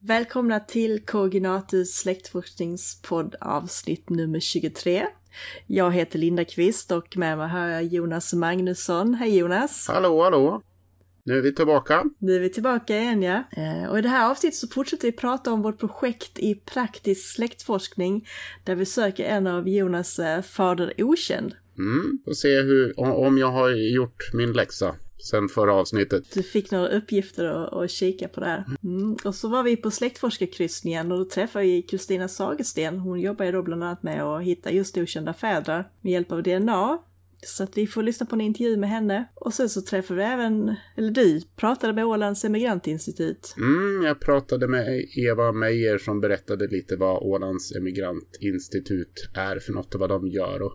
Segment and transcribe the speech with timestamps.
[0.00, 5.06] Välkomna till Koginatus släktforskningspodd avsnitt nummer 23.
[5.66, 9.14] Jag heter Linda Kvist och med mig har jag Jonas Magnusson.
[9.14, 9.88] Hej Jonas!
[9.88, 10.62] Hallå, hallå!
[11.24, 12.04] Nu är vi tillbaka.
[12.18, 13.44] Nu är vi tillbaka igen ja.
[13.50, 17.34] Eh, och i det här avsnittet så fortsätter vi prata om vårt projekt i praktisk
[17.34, 18.28] släktforskning
[18.64, 21.54] där vi söker en av Jonas eh, fader okänd.
[21.78, 26.34] Mm, och se hur, om jag har gjort min läxa sen förra avsnittet.
[26.34, 28.64] Du fick några uppgifter att, att kika på där.
[28.82, 29.16] Mm.
[29.24, 32.98] Och så var vi på släktforskarkryssningen och då träffade vi Kristina Sagersten.
[32.98, 36.42] Hon jobbar ju då bland annat med att hitta just okända fäder med hjälp av
[36.42, 36.98] DNA.
[37.42, 39.28] Så att vi får lyssna på en intervju med henne.
[39.34, 43.54] Och sen så träffade vi även, eller du pratade med Ålands emigrantinstitut.
[43.56, 49.94] Mm, jag pratade med Eva Meijer som berättade lite vad Ålands emigrantinstitut är för något
[49.94, 50.62] och vad de gör.
[50.62, 50.72] Och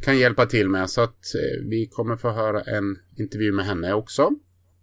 [0.00, 0.90] kan hjälpa till med.
[0.90, 4.30] Så att eh, vi kommer få höra en intervju med henne också.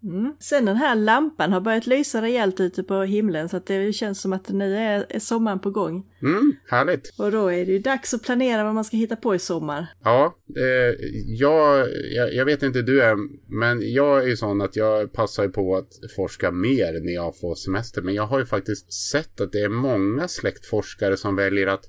[0.06, 0.36] Mm.
[0.40, 4.22] Sen den här lampan har börjat lysa rejält ute på himlen så att det känns
[4.22, 6.06] som att nu är, sommaren på gång.
[6.22, 7.14] Mm, härligt.
[7.18, 9.88] Och då är det ju dags att planera vad man ska hitta på i sommar.
[10.04, 13.16] Ja, eh, jag, jag, jag, vet inte hur du är,
[13.60, 17.56] men jag är ju sån att jag passar på att forska mer när jag får
[17.56, 18.02] semester.
[18.02, 21.86] Men jag har ju faktiskt sett att det är många släktforskare som väljer att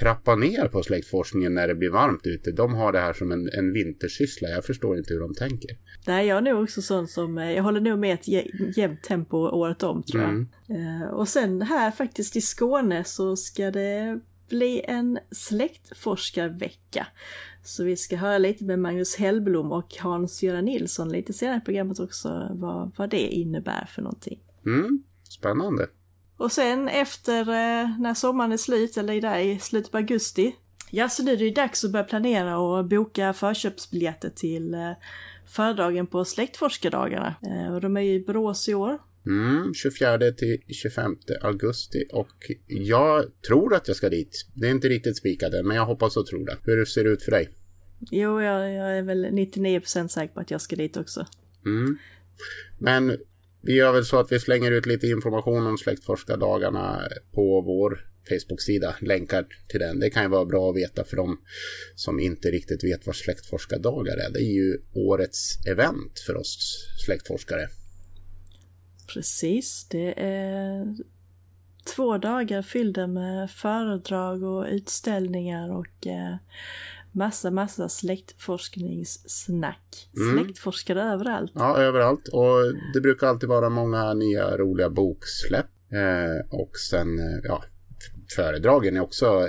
[0.00, 2.52] trappa ner på släktforskningen när det blir varmt ute.
[2.52, 4.48] De har det här som en, en vintersyssla.
[4.48, 5.70] Jag förstår inte hur de tänker.
[6.06, 8.28] Nej, jag är nog också sån som, eh, jag håller nog med ett
[8.76, 10.30] jämnt tempo året om tror jag.
[10.30, 11.02] Mm.
[11.02, 17.06] Uh, och sen här faktiskt i Skåne så ska det bli en släktforskarvecka.
[17.62, 22.00] Så vi ska höra lite med Magnus Hellblom och Hans-Göran Nilsson lite senare i programmet
[22.00, 24.40] också vad, vad det innebär för någonting.
[24.66, 25.86] Mm, spännande.
[26.40, 30.56] Och sen efter eh, när sommaren är slut, eller där i slutet på augusti,
[30.90, 34.92] ja så nu är det dags att börja planera och boka förköpsbiljetter till eh,
[35.46, 37.34] föredragen på släktforskardagarna.
[37.42, 38.98] Eh, och de är ju i Borås i år.
[39.26, 44.46] Mm, 24 till 25 augusti och jag tror att jag ska dit.
[44.54, 46.56] Det är inte riktigt spikat än, men jag hoppas och tror det.
[46.64, 47.48] Hur ser det ut för dig?
[48.10, 51.26] Jo, jag, jag är väl 99% säker på att jag ska dit också.
[51.66, 51.98] Mm.
[52.78, 53.16] Men
[53.62, 58.94] vi gör väl så att vi slänger ut lite information om släktforskardagarna på vår Facebook-sida.
[59.00, 60.00] Länkar till den.
[60.00, 61.40] Det kan ju vara bra att veta för de
[61.94, 64.30] som inte riktigt vet vad släktforskardagar är.
[64.30, 67.68] Det är ju årets event för oss släktforskare.
[69.14, 70.96] Precis, det är
[71.96, 76.36] två dagar fyllda med föredrag och utställningar och eh,
[77.12, 80.10] massa, massa släktforskningssnack.
[80.16, 80.44] Mm.
[80.44, 81.52] Släktforskare överallt.
[81.54, 82.28] Ja, överallt.
[82.28, 85.66] Och det brukar alltid vara många nya roliga boksläpp.
[85.92, 87.64] Eh, och sen, eh, ja,
[88.36, 89.48] föredragen är också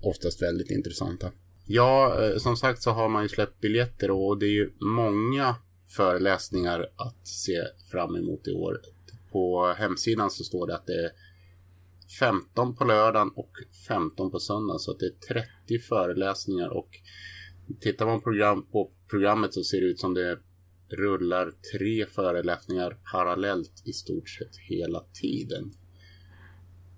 [0.00, 1.30] oftast väldigt intressanta.
[1.66, 5.54] Ja, eh, som sagt så har man ju släppt biljetter och det är ju många
[5.88, 8.80] föreläsningar att se fram emot i år.
[9.32, 11.10] På hemsidan så står det att det är
[12.20, 13.50] 15 på lördagen och
[13.88, 14.78] 15 på söndagen.
[14.78, 16.88] Så att det är 30 föreläsningar och
[17.80, 20.38] tittar man program, på programmet så ser det ut som det
[20.88, 25.72] rullar tre föreläsningar parallellt i stort sett hela tiden.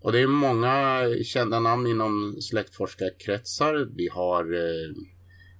[0.00, 3.88] Och det är många kända namn inom släktforskarkretsar.
[3.96, 4.94] Vi har eh,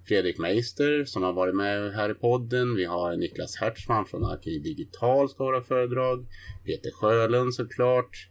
[0.09, 2.75] Fredrik Meister som har varit med här i podden.
[2.75, 6.27] Vi har Niklas Hertzman från Arkiv Digital ska vara föredrag.
[6.65, 8.29] Peter Sjölund såklart.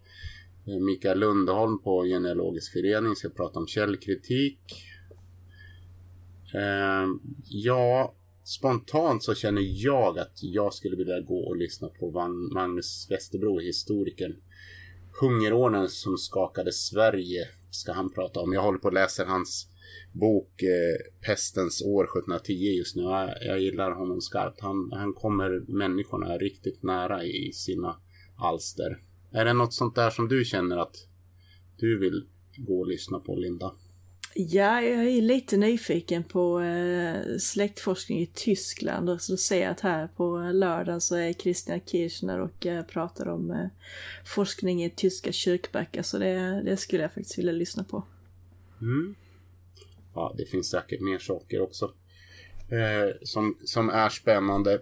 [0.67, 4.59] Eh, Mikael Lundholm på Genealogisk förening ska prata om källkritik.
[6.53, 7.07] Eh,
[7.49, 12.11] ja, spontant så känner jag att jag skulle vilja gå och lyssna på
[12.53, 14.35] Magnus Westerbro, historikern.
[15.21, 18.53] Hungerordnen som skakade Sverige ska han prata om.
[18.53, 19.67] Jag håller på att läsa hans
[20.13, 23.01] bok eh, Pestens år 1710 just nu.
[23.01, 24.61] Jag, jag gillar honom skarpt.
[24.61, 27.95] Han, han kommer människorna riktigt nära i sina
[28.37, 29.06] alster.
[29.37, 31.07] Är det något sånt där som du känner att
[31.77, 33.73] du vill gå och lyssna på, Linda?
[34.35, 39.79] Ja, jag är lite nyfiken på eh, släktforskning i Tyskland och så ser jag att
[39.79, 43.67] här på lördag så är Christian Kirchner och eh, pratar om eh,
[44.25, 48.03] forskning i tyska kyrkbackar så det, det skulle jag faktiskt vilja lyssna på.
[48.81, 49.15] Mm.
[50.13, 51.93] Ja, det finns säkert mer saker också
[52.69, 54.81] eh, som, som är spännande.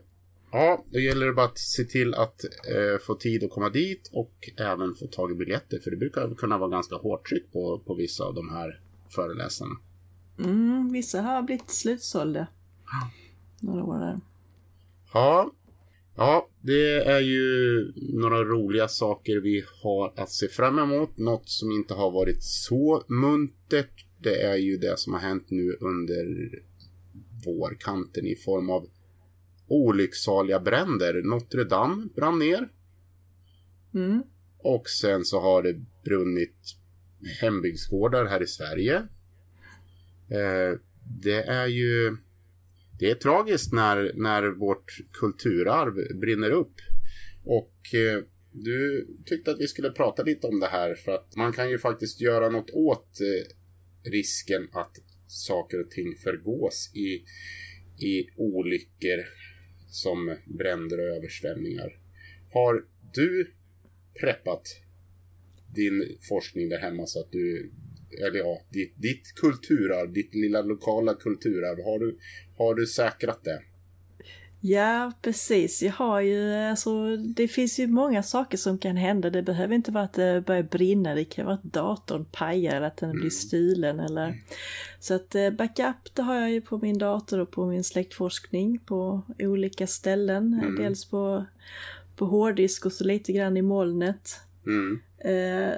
[0.55, 4.09] Ja, då gäller det bara att se till att eh, få tid att komma dit
[4.13, 5.79] och även få tag i biljetter.
[5.79, 8.81] För det brukar kunna vara ganska hårt tryck på, på vissa av de här
[9.15, 9.75] föreläsarna.
[10.39, 12.47] Mm, vissa har blivit slutsålda.
[12.85, 13.11] Ja.
[13.61, 14.19] Några år där.
[15.13, 15.51] Ja.
[16.15, 21.17] Ja, det är ju några roliga saker vi har att se fram emot.
[21.17, 25.77] Något som inte har varit så muntert det är ju det som har hänt nu
[25.79, 26.49] under
[27.45, 28.87] vårkanten i form av
[29.67, 31.21] olycksaliga bränder.
[31.23, 32.69] Notre Dame brann ner.
[33.93, 34.23] Mm.
[34.57, 36.75] Och sen så har det brunnit
[37.41, 38.95] hembygdsgårdar här i Sverige.
[40.29, 40.79] Eh,
[41.21, 42.17] det är ju
[42.99, 46.75] det är tragiskt när, när vårt kulturarv brinner upp.
[47.43, 51.53] Och eh, du tyckte att vi skulle prata lite om det här för att man
[51.53, 54.95] kan ju faktiskt göra något åt eh, risken att
[55.27, 57.23] saker och ting förgås i,
[58.05, 59.25] i olyckor
[59.95, 61.99] som bränder och översvämningar.
[62.51, 63.51] Har du
[64.19, 64.67] preppat
[65.75, 67.71] din forskning där hemma så att du
[68.21, 72.17] eller ja, ditt, ditt kulturarv, ditt lilla lokala kulturarv, har du,
[72.57, 73.61] har du säkrat det?
[74.67, 75.83] Ja, precis.
[75.83, 79.29] Jag har ju, alltså, det finns ju många saker som kan hända.
[79.29, 82.87] Det behöver inte vara att det börjar brinna, det kan vara att datorn pajar eller
[82.87, 83.21] att den mm.
[83.21, 84.27] blir stulen eller...
[84.27, 84.37] Mm.
[84.99, 88.79] Så att eh, backup, det har jag ju på min dator och på min släktforskning
[88.79, 90.61] på olika ställen.
[90.63, 90.75] Mm.
[90.75, 91.45] Dels på,
[92.15, 94.39] på hårddisk och så lite grann i molnet.
[94.65, 94.99] Mm.
[95.17, 95.73] Eh,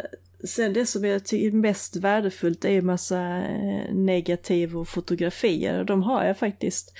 [0.48, 5.84] Sen det som jag tycker är mest värdefullt är ju massa eh, negativ och fotografier.
[5.84, 6.94] De har jag faktiskt.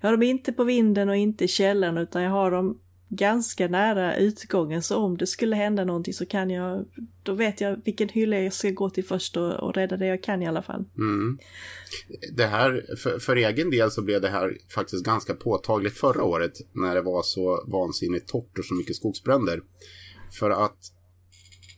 [0.00, 2.78] Jag har dem inte på vinden och inte i källaren utan jag har dem
[3.10, 6.86] ganska nära utgången så om det skulle hända någonting så kan jag,
[7.22, 10.22] då vet jag vilken hylla jag ska gå till först och, och rädda det jag
[10.22, 10.84] kan i alla fall.
[10.98, 11.38] Mm.
[12.32, 16.52] Det här, för, för, egen del så blev det här faktiskt ganska påtagligt förra året
[16.72, 19.62] när det var så vansinnigt torrt och så mycket skogsbränder.
[20.38, 20.92] För att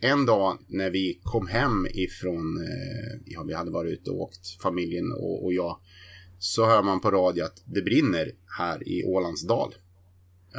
[0.02, 4.62] en dag när vi kom hem ifrån, eh, ja vi hade varit ute och åkt,
[4.62, 5.80] familjen och, och jag,
[6.38, 9.74] så hör man på radio att det brinner här i Ålandsdal.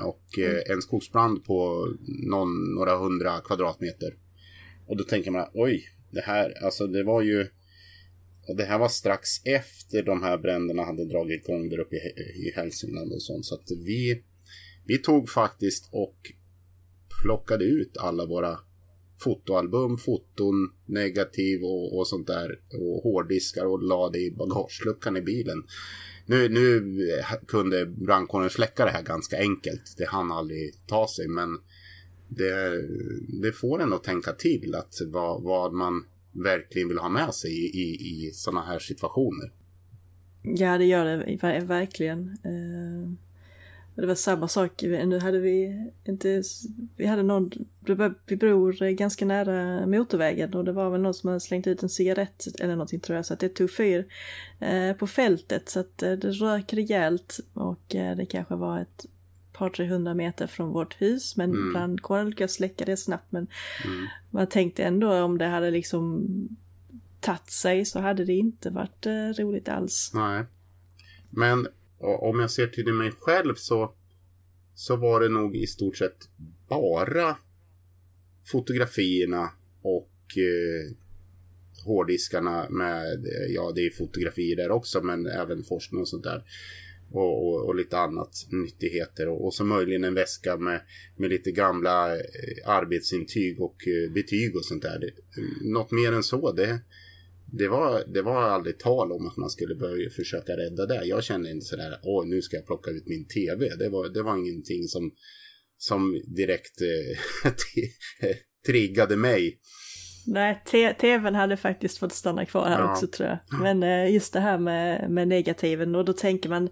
[0.03, 0.63] Och eh, mm.
[0.69, 1.87] en skogsbrand på
[2.29, 4.15] någon, några hundra kvadratmeter.
[4.87, 7.47] Och då tänker man, oj, det här, alltså det var ju,
[8.57, 11.99] det här var strax efter de här bränderna hade dragit igång där uppe i,
[12.47, 13.45] i Hälsingland och sånt.
[13.45, 14.23] Så att vi,
[14.85, 16.17] vi tog faktiskt och
[17.21, 18.59] plockade ut alla våra
[19.17, 22.59] fotoalbum, foton, negativ och, och sånt där.
[22.73, 25.63] Och hårddiskar och la det i bagageluckan i bilen.
[26.25, 26.97] Nu, nu
[27.47, 29.95] kunde brandkåren släcka det här ganska enkelt.
[29.97, 31.57] Det hann aldrig ta sig men
[32.27, 32.81] det,
[33.41, 37.51] det får en att tänka till att vad, vad man verkligen vill ha med sig
[37.51, 39.51] i, i, i sådana här situationer.
[40.43, 42.19] Ja, det gör det verkligen.
[42.45, 43.13] Uh...
[43.95, 46.43] Det var samma sak, nu hade vi inte,
[46.95, 47.51] vi hade någon,
[48.25, 51.89] vi bor ganska nära motorvägen och det var väl någon som hade slängt ut en
[51.89, 54.05] cigarett eller någonting tror jag så att det tog fyr
[54.59, 59.05] eh, på fältet så att eh, det rök rejält och eh, det kanske var ett
[59.53, 61.73] par tre hundra meter från vårt hus men mm.
[61.73, 63.47] brandkåren lyckades släcka det snabbt men
[63.85, 64.07] mm.
[64.29, 66.27] man tänkte ändå om det hade liksom
[67.19, 69.05] tagit sig så hade det inte varit
[69.39, 70.11] roligt alls.
[70.13, 70.43] Nej.
[71.29, 71.67] Men
[72.03, 73.93] och om jag ser till mig själv så,
[74.75, 76.29] så var det nog i stort sett
[76.69, 77.37] bara
[78.51, 79.49] fotografierna
[79.81, 80.95] och eh,
[81.85, 86.43] hårddiskarna med, ja det är fotografier där också men även forskning och sånt där.
[87.11, 90.81] Och, och, och lite annat nyttigheter och, och, så möjligen en väska med,
[91.17, 92.21] med lite gamla eh,
[92.65, 95.13] arbetsintyg och eh, betyg och sånt där.
[95.61, 96.79] Något mer än så, det,
[97.57, 101.05] det var, det var aldrig tal om att man skulle börja försöka rädda det.
[101.05, 103.75] Jag kände inte sådär, åh nu ska jag plocka ut min tv.
[103.75, 105.11] Det var, det var ingenting som,
[105.77, 107.49] som direkt eh,
[108.29, 108.35] eh
[108.65, 109.59] triggade mig.
[110.25, 110.61] Nej,
[110.99, 112.91] tvn hade faktiskt fått stanna kvar här ja.
[112.91, 113.61] också tror jag.
[113.61, 116.69] Men eh, just det här med, med negativen och då tänker man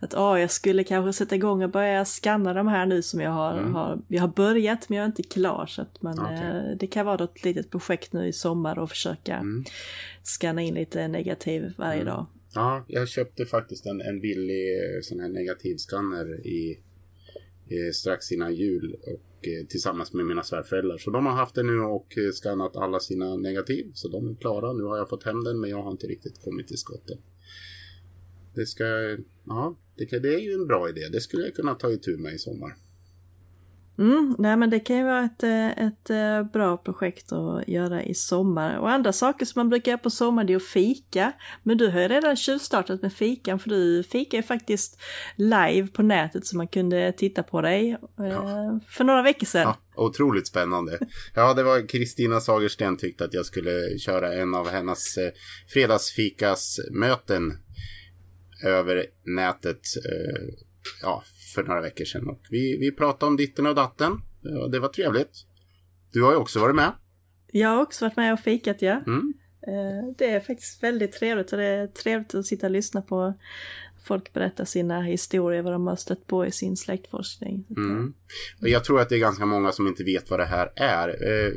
[0.00, 3.30] att oh, jag skulle kanske sätta igång och börja scanna de här nu som jag
[3.30, 3.74] har, mm.
[3.74, 5.66] har jag har börjat men jag är inte klar.
[5.66, 6.36] Så att man, okay.
[6.36, 9.64] Eh, det kan vara ett litet projekt nu i sommar och försöka mm.
[10.22, 12.06] scanna in lite negativ varje mm.
[12.06, 12.26] dag.
[12.54, 16.78] Ja, jag köpte faktiskt en, en billig eh, sån här negativskanner i,
[17.68, 18.96] i, strax innan jul.
[19.02, 20.98] Och Eh, Eh, tillsammans med mina svärföräldrar.
[20.98, 23.90] Så de har haft det nu och eh, skannat alla sina negativ.
[23.94, 24.72] Så de är klara.
[24.72, 27.18] Nu har jag fått hem den men jag har inte riktigt kommit till skottet.
[28.54, 28.84] Det ska,
[29.46, 31.08] ja, det, det är ju en bra idé.
[31.12, 32.76] Det skulle jag kunna ta itu med i sommar.
[34.00, 38.02] Mm, nej men det kan ju vara ett, eh, ett, eh, bra projekt att göra
[38.02, 38.78] i sommar.
[38.78, 41.32] Och andra saker som man brukar göra på sommaren det är att fika.
[41.62, 45.00] Men du har ju redan tjuvstartat med fikan för du fikar ju faktiskt
[45.36, 48.80] live på nätet så man kunde titta på dig eh, ja.
[48.88, 49.62] för några veckor sedan.
[49.62, 50.98] Ja, otroligt spännande.
[51.34, 55.18] Ja, det var Kristina Sagersten tyckte att jag skulle köra en av hennes
[55.68, 57.58] fredagsfikas möten
[58.64, 59.80] över nätet.
[61.02, 61.22] Ja,
[61.54, 62.28] för några veckor sedan.
[62.28, 64.12] Och vi, vi pratade om ditten och datten.
[64.72, 65.46] Det var trevligt.
[66.12, 66.92] Du har ju också varit med.
[67.52, 69.02] Jag har också varit med och fikat, ja.
[69.06, 69.34] Mm.
[69.66, 73.34] Eh, det är faktiskt väldigt trevligt och det är trevligt att sitta och lyssna på
[74.04, 77.64] folk berätta sina historier, vad de har stött på i sin släktforskning.
[77.76, 78.14] Mm.
[78.60, 81.08] Jag tror att det är ganska många som inte vet vad det här är.
[81.08, 81.52] Eh,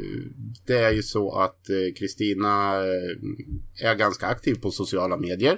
[0.66, 2.76] det är ju så att eh, Kristina
[3.82, 5.58] är ganska aktiv på sociala medier.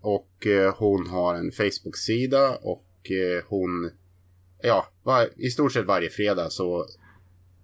[0.00, 3.90] Och hon har en Facebook-sida och Eh, hon,
[4.62, 4.86] ja,
[5.36, 6.86] i stort sett varje fredag så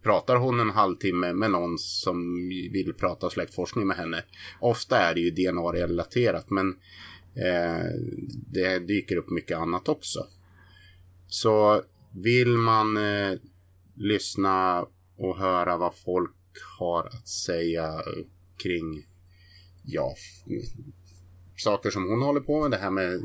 [0.02, 4.24] pratar hon en halvtimme med någon som vill prata släktforskning med henne.
[4.60, 6.68] Ofta är det ju DNA-relaterat men
[7.34, 7.86] eh,
[8.52, 10.26] det dyker upp mycket annat också.
[11.28, 13.38] Så vill man eh,
[13.94, 16.34] lyssna och höra vad folk
[16.78, 18.02] har att säga
[18.62, 19.06] kring
[19.84, 20.14] ja,
[21.62, 22.70] saker som hon håller på med.
[22.70, 23.20] Det här med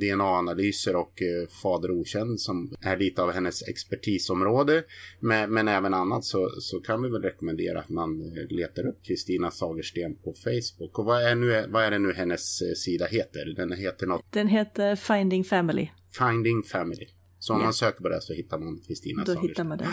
[0.00, 4.84] DNA-analyser och eh, fader okänd som är lite av hennes expertisområde.
[5.20, 9.04] Men, men även annat så, så kan vi väl rekommendera att man eh, letar upp
[9.04, 10.98] Kristina Sagersten på Facebook.
[10.98, 13.54] Och vad är, nu, vad är det nu hennes eh, sida heter?
[13.56, 14.24] Den heter något?
[14.30, 15.88] Den heter Finding Family.
[16.18, 17.06] Finding Family.
[17.38, 17.66] Så om yeah.
[17.66, 19.42] man söker på det så hittar man Kristina Sagersten.
[19.42, 19.88] Då hittar man det.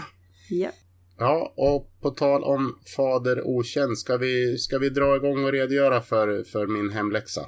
[0.49, 0.71] Ja.
[1.19, 6.01] Ja, och på tal om fader okänd, ska vi, ska vi dra igång och redogöra
[6.01, 7.45] för, för min hemläxa?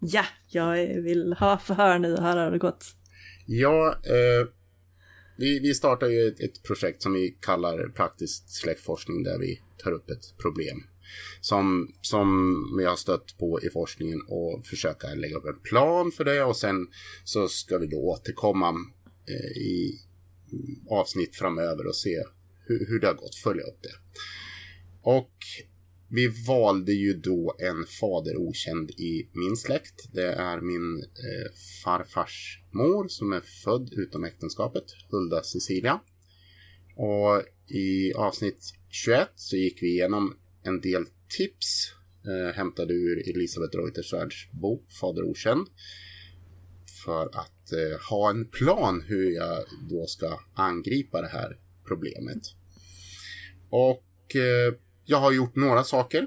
[0.00, 2.84] Ja, jag vill ha förhör nu höra hur det gått.
[3.46, 4.48] Ja, eh,
[5.36, 9.92] vi, vi startar ju ett, ett, projekt som vi kallar praktisk släktforskning där vi tar
[9.92, 10.82] upp ett problem
[11.40, 16.24] som, som vi har stött på i forskningen och försöka lägga upp en plan för
[16.24, 16.86] det och sen
[17.24, 18.68] så ska vi då återkomma
[19.28, 20.00] eh, i
[20.90, 22.22] avsnitt framöver och se
[22.66, 23.94] hur, hur det har gått, följa upp det.
[25.02, 25.34] Och
[26.08, 30.12] vi valde ju då en fader okänd i min släkt.
[30.12, 31.52] Det är min eh,
[31.84, 36.00] farfars mor som är född utom äktenskapet, Hulda Cecilia.
[36.96, 37.42] Och
[37.74, 41.92] i avsnitt 21 så gick vi igenom en del tips
[42.26, 45.68] eh, hämtade ur Elisabeth Reuterswärds bok Fader okänd.
[47.04, 52.42] För att eh, ha en plan hur jag då ska angripa det här problemet.
[53.70, 54.74] Och eh,
[55.04, 56.26] jag har gjort några saker.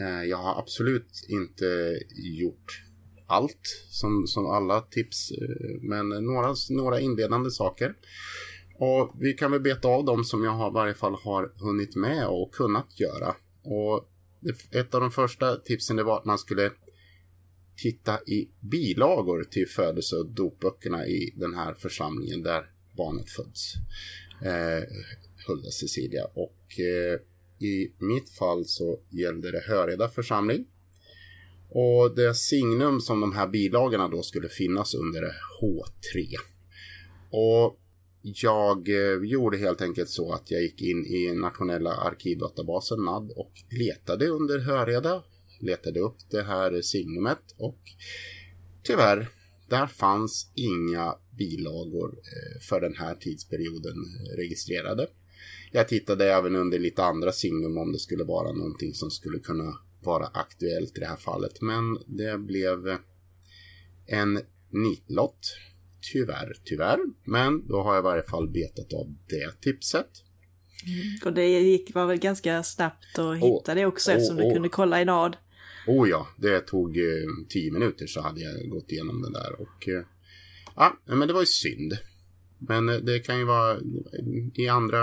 [0.00, 2.84] Eh, jag har absolut inte gjort
[3.26, 7.94] allt som, som alla tips, eh, men några, några inledande saker.
[8.78, 11.96] Och vi kan väl beta av dem som jag har, i varje fall har hunnit
[11.96, 13.34] med och kunnat göra.
[13.62, 14.10] Och
[14.70, 16.70] ett av de första tipsen det var att man skulle
[17.76, 23.74] titta i bilagor till födelse och dopböckerna i den här församlingen där barnet föds.
[24.42, 24.82] Eh,
[25.46, 26.24] Hulda Cecilia.
[26.24, 27.20] Och eh,
[27.66, 30.66] i mitt fall så gällde det Höreda församling.
[31.70, 36.26] Och det signum som de här bilagorna då skulle finnas under är H3.
[37.30, 37.80] Och
[38.22, 43.52] jag eh, gjorde helt enkelt så att jag gick in i nationella arkivdatabasen NAD och
[43.70, 45.22] letade under Höreda.
[45.60, 47.78] Letade upp det här signumet och
[48.82, 49.28] tyvärr,
[49.68, 53.96] där fanns inga bilagor eh, för den här tidsperioden
[54.36, 55.06] registrerade.
[55.72, 59.78] Jag tittade även under lite andra signum om det skulle vara någonting som skulle kunna
[60.02, 61.60] vara aktuellt i det här fallet.
[61.60, 62.98] Men det blev
[64.06, 64.40] en
[64.70, 65.56] nitlott.
[66.12, 66.98] Tyvärr, tyvärr.
[67.24, 70.10] Men då har jag i varje fall betat av det tipset.
[70.86, 71.18] Mm.
[71.24, 74.42] Och det gick, var väl ganska snabbt att hitta oh, det också eftersom oh.
[74.42, 75.36] du kunde kolla i NAD.
[75.86, 79.60] Oh ja, det tog eh, tio minuter så hade jag gått igenom det där.
[79.60, 80.04] Och eh,
[80.76, 81.98] ja, men det var ju synd.
[82.58, 83.78] Men eh, det kan ju vara
[84.54, 84.98] i andra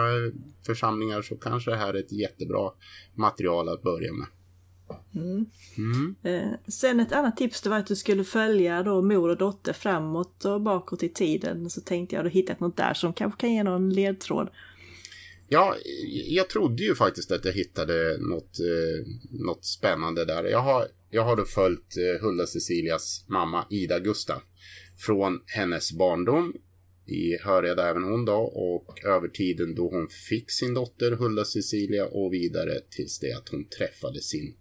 [0.66, 2.72] församlingar så kanske det här är ett jättebra
[3.16, 4.28] material att börja med.
[5.16, 5.46] Mm.
[5.78, 6.16] Mm.
[6.24, 9.74] Eh, sen ett annat tips det var att du skulle följa då mor och dotter
[9.74, 11.70] framåt och bakåt i tiden.
[11.70, 14.50] Så tänkte jag att du hittat något där som kanske kan ge någon ledtråd.
[15.53, 15.77] Ja,
[16.27, 20.43] jag trodde ju faktiskt att jag hittade något, eh, något spännande där.
[20.43, 24.41] Jag har, jag har då följt eh, Hulda Cecilias mamma Ida Gusta
[24.98, 26.53] från hennes barndom
[27.08, 32.05] i Höreda även hon då och över tiden då hon fick sin dotter Hulda Cecilia
[32.05, 34.55] och vidare tills det att hon träffade sin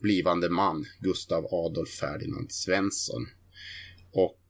[0.00, 3.26] blivande man Gustav Adolf Ferdinand Svensson.
[4.12, 4.40] Och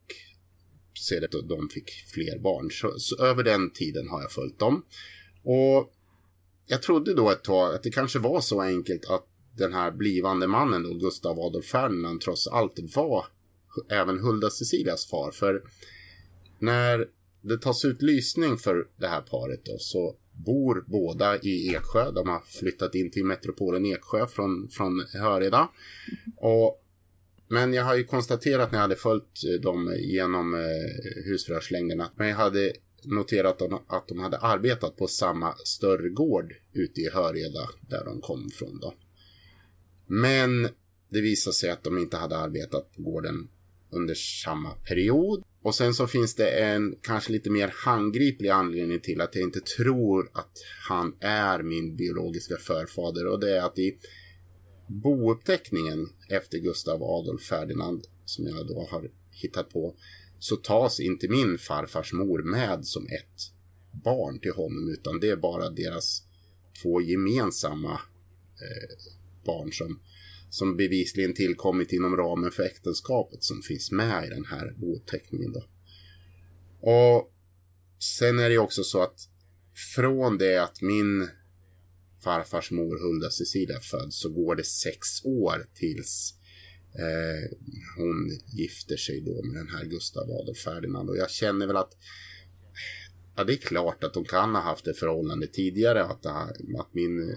[0.99, 2.71] sedan de fick fler barn.
[2.71, 4.83] Så, så, över den tiden har jag följt dem.
[5.45, 5.93] Och
[6.67, 10.47] jag trodde då ett tag att det kanske var så enkelt att den här blivande
[10.47, 13.27] mannen då, Gustav Adolf Ferdinand, trots allt var
[13.91, 15.31] även Hulda Cecilias far.
[15.31, 15.63] För
[16.59, 17.09] när
[17.43, 22.11] det tas ut lysning för det här paret då, så bor båda i Eksjö.
[22.11, 25.69] De har flyttat in till metropolen Eksjö från, från Höreda.
[26.37, 26.83] Och,
[27.49, 30.61] men jag har ju konstaterat när jag hade följt eh, dem genom eh,
[31.25, 32.11] husförhörslängderna.
[32.17, 32.73] att jag hade
[33.05, 38.47] noterat att de hade arbetat på samma större gård ute i Höreda där de kom
[38.47, 38.95] ifrån då.
[40.07, 40.69] Men
[41.09, 43.49] det visade sig att de inte hade arbetat på gården
[43.91, 45.43] under samma period.
[45.63, 49.61] Och sen så finns det en kanske lite mer handgriplig anledning till att jag inte
[49.61, 50.59] tror att
[50.89, 53.27] han är min biologiska förfader.
[53.27, 53.99] Och det är att i
[54.87, 59.95] bouppteckningen efter Gustav Adolf Ferdinand som jag då har hittat på
[60.39, 63.53] så tas inte min farfars mor med som ett
[64.05, 66.23] barn till honom utan det är bara deras
[66.83, 69.13] två gemensamma eh,
[69.45, 70.01] barn som,
[70.51, 75.53] som bevisligen tillkommit inom ramen för äktenskapet som finns med i den här bouppteckningen.
[75.53, 75.65] Då.
[76.81, 77.33] Och
[78.19, 79.29] sen är det också så att
[79.95, 81.29] från det att min
[82.25, 86.35] farfars mor Hulda Cecilia föds så går det sex år tills
[86.99, 87.57] eh,
[87.97, 91.11] hon gifter sig då med den här Gustav Adolf Ferdinand.
[91.11, 91.97] Och jag känner väl att
[93.37, 97.35] Ja, det är klart att de kan ha haft ett förhållande tidigare, att, att min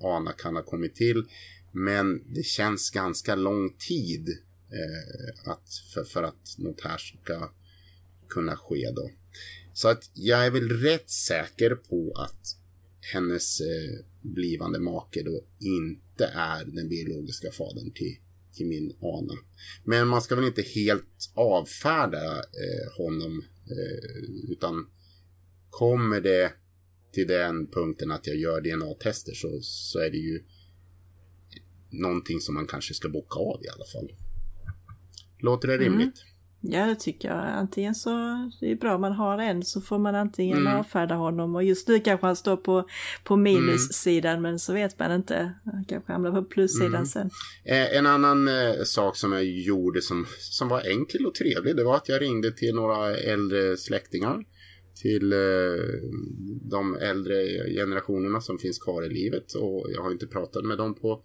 [0.00, 1.24] ana kan ha kommit till.
[1.72, 4.28] Men det känns ganska lång tid
[4.72, 7.50] eh, att, för, för att något här ska
[8.28, 9.10] kunna ske då.
[9.72, 12.56] Så att jag är väl rätt säker på att
[13.12, 18.16] hennes eh, blivande make då inte är den biologiska fadern till,
[18.56, 19.34] till min ana.
[19.84, 24.86] Men man ska väl inte helt avfärda eh, honom eh, utan
[25.70, 26.52] kommer det
[27.12, 30.44] till den punkten att jag gör DNA-tester så, så är det ju
[31.90, 34.12] någonting som man kanske ska bocka av i alla fall.
[35.38, 36.22] Låter det rimligt?
[36.22, 36.35] Mm.
[36.70, 37.38] Ja, det tycker jag.
[37.38, 38.10] Antingen så
[38.60, 40.78] det är bra man har en så får man antingen mm.
[40.78, 42.88] avfärda honom och just nu kanske han står på,
[43.24, 44.42] på minussidan mm.
[44.42, 45.52] men så vet man inte.
[45.64, 47.06] Han kanske hamnar på plussidan mm.
[47.06, 47.30] sen.
[47.64, 51.84] Eh, en annan eh, sak som jag gjorde som, som var enkel och trevlig det
[51.84, 54.44] var att jag ringde till några äldre släktingar.
[55.02, 55.38] Till eh,
[56.70, 57.34] de äldre
[57.74, 61.22] generationerna som finns kvar i livet och jag har inte pratat med dem på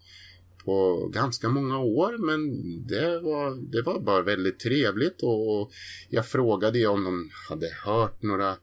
[0.66, 2.52] på ganska många år men
[2.88, 5.72] det var, det var bara väldigt trevligt och
[6.10, 8.58] jag frågade om de hade hört några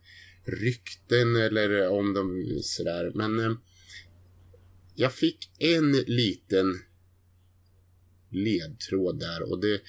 [0.45, 3.53] rykten eller om de sådär men eh,
[4.95, 6.81] jag fick en liten
[8.31, 9.81] ledtråd där och det,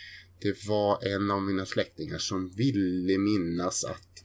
[0.41, 4.24] det var en av mina släktingar som ville minnas att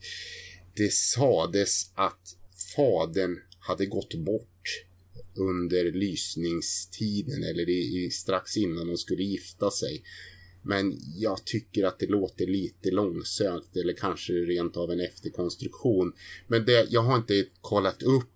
[0.74, 2.36] det sades att
[2.76, 4.84] fadern hade gått bort
[5.36, 10.02] under lysningstiden eller i, i, strax innan de skulle gifta sig.
[10.62, 16.12] Men jag tycker att det låter lite långsökt eller kanske rent av en efterkonstruktion.
[16.46, 18.30] Men det, jag har inte kollat upp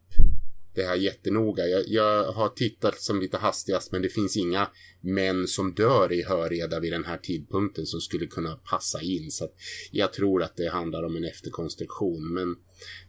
[0.78, 1.66] det här jättenoga.
[1.66, 4.68] Jag, jag har tittat som lite hastigast men det finns inga
[5.00, 9.30] män som dör i Höreda vid den här tidpunkten som skulle kunna passa in.
[9.30, 9.48] Så
[9.90, 12.34] jag tror att det handlar om en efterkonstruktion.
[12.34, 12.56] Men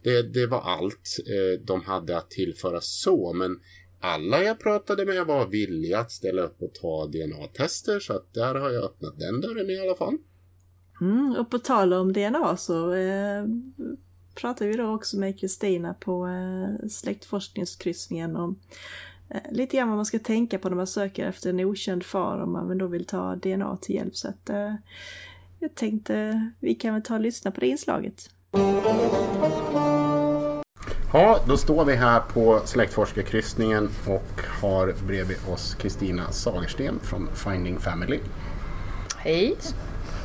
[0.04, 3.34] det, det var allt eh, de hade att tillföra så.
[3.34, 3.60] Men
[4.00, 8.56] alla jag pratade med var villiga att ställa upp och ta DNA-tester så att där
[8.56, 10.18] har jag öppnat den dörren i alla fall.
[11.02, 13.44] Mm, och på tal om DNA så eh,
[14.36, 18.60] pratade vi då också med Kristina på eh, släktforskningskryssningen om
[19.30, 22.42] eh, lite grann vad man ska tänka på när man söker efter en okänd far
[22.42, 24.16] om man då vill ta DNA till hjälp.
[24.16, 24.76] Så att, eh,
[25.60, 28.30] jag tänkte vi kan väl ta och lyssna på det inslaget.
[31.14, 37.80] Ja, då står vi här på släktforskarkryssningen och har bredvid oss Kristina Sagersten från Finding
[37.80, 38.20] Family.
[39.18, 39.58] Hej!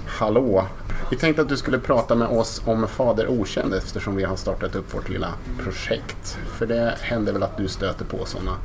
[0.06, 0.66] Hallå!
[1.10, 4.74] Vi tänkte att du skulle prata med oss om Fader Okänd eftersom vi har startat
[4.74, 5.28] upp vårt lilla
[5.62, 6.38] projekt.
[6.58, 8.56] För det händer väl att du stöter på sådana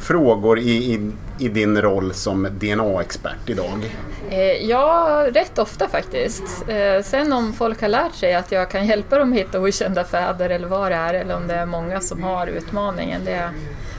[0.00, 3.96] frågor i, i, i din roll som DNA-expert idag?
[4.30, 6.68] Eh, ja, rätt ofta faktiskt.
[6.68, 10.04] Eh, sen om folk har lärt sig att jag kan hjälpa dem att hitta okända
[10.04, 13.24] fäder eller vad det är eller om det är många som har utmaningen.
[13.24, 13.50] Det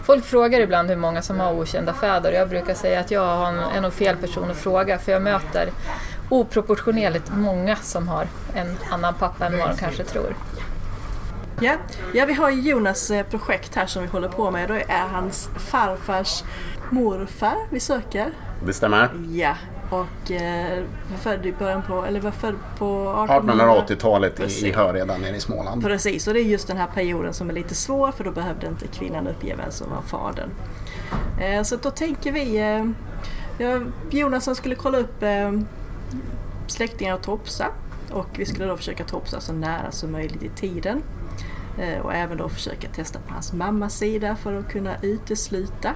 [0.09, 3.53] Folk frågar ibland hur många som har okända fäder och jag brukar säga att jag
[3.75, 5.69] är nog fel person att fråga för jag möter
[6.29, 10.35] oproportionerligt många som har en annan pappa än vad de kanske tror.
[11.61, 11.73] Ja,
[12.13, 14.67] ja vi har Jonas eh, projekt här som vi håller på med.
[14.67, 16.43] Då är hans farfars
[16.89, 18.31] morfar vi söker.
[18.65, 19.09] Det stämmer.
[19.29, 19.55] Ja,
[19.89, 22.85] och eh, var född i början på, eller var född på
[23.29, 25.83] 1880-talet i, i Höreda nere i Småland.
[25.83, 28.67] Precis, och det är just den här perioden som är lite svår för då behövde
[28.67, 30.49] inte kvinnan uppge vem som var fadern.
[31.41, 32.85] Eh, så då tänker vi, eh,
[33.57, 35.51] ja, Jonas skulle kolla upp eh,
[36.67, 37.67] släktingar och topsa
[38.11, 41.03] och vi skulle då försöka topsa så nära som möjligt i tiden.
[41.79, 45.95] Eh, och även då försöka testa på hans mammas sida för att kunna utesluta.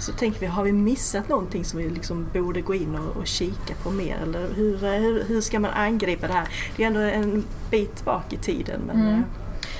[0.00, 3.26] Så tänker vi, har vi missat någonting som vi liksom borde gå in och, och
[3.26, 4.16] kika på mer?
[4.22, 6.48] Eller hur, hur, hur, ska man angripa det här?
[6.76, 8.80] Det är ändå en bit bak i tiden.
[8.86, 9.24] Men, mm.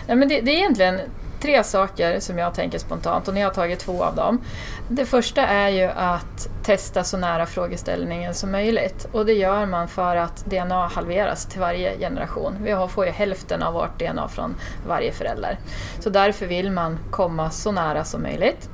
[0.06, 1.00] Nej, men det, det, är egentligen
[1.40, 4.40] tre saker som jag tänker spontant och ni har tagit två av dem.
[4.88, 9.88] Det första är ju att testa så nära frågeställningen som möjligt och det gör man
[9.88, 12.56] för att DNA halveras till varje generation.
[12.60, 14.54] Vi får ju hälften av vårt DNA från
[14.86, 15.58] varje förälder.
[16.00, 18.70] Så därför vill man komma så nära som möjligt.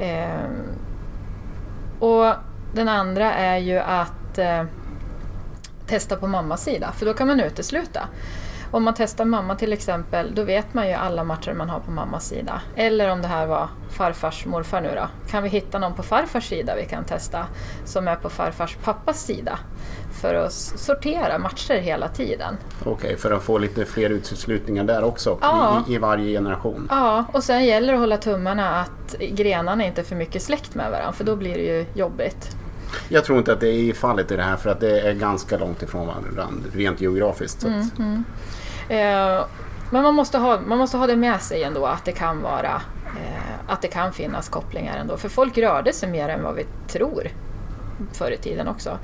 [0.00, 0.50] Eh,
[2.00, 2.34] och
[2.74, 4.64] den andra är ju att eh,
[5.86, 8.08] testa på mammas sida, för då kan man utesluta.
[8.74, 11.90] Om man testar mamma till exempel, då vet man ju alla matcher man har på
[11.90, 12.60] mammas sida.
[12.76, 15.30] Eller om det här var farfars morfar nu då.
[15.30, 17.46] Kan vi hitta någon på farfars sida vi kan testa
[17.84, 19.58] som är på farfars pappas sida?
[20.20, 22.56] För att sortera matcher hela tiden.
[22.80, 25.84] Okej, okay, för att få lite fler uteslutningar där också ja.
[25.88, 26.88] i, i, varje generation?
[26.90, 30.74] Ja, och sen gäller det att hålla tummarna att grenarna inte är för mycket släkt
[30.74, 32.56] med varandra för då blir det ju jobbigt.
[33.08, 35.58] Jag tror inte att det är fallet i det här för att det är ganska
[35.58, 37.64] långt ifrån varandra rent geografiskt.
[37.64, 38.24] Mm, mm.
[38.88, 39.44] Eh,
[39.90, 42.82] men man måste, ha, man måste ha det med sig ändå att det kan vara
[43.06, 45.16] eh, att det kan finnas kopplingar ändå.
[45.16, 47.28] För folk rörde sig mer än vad vi tror
[48.12, 48.98] förr i tiden också.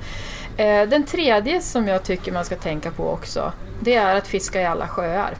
[0.57, 4.61] Eh, den tredje som jag tycker man ska tänka på också det är att fiska
[4.61, 5.37] i alla sjöar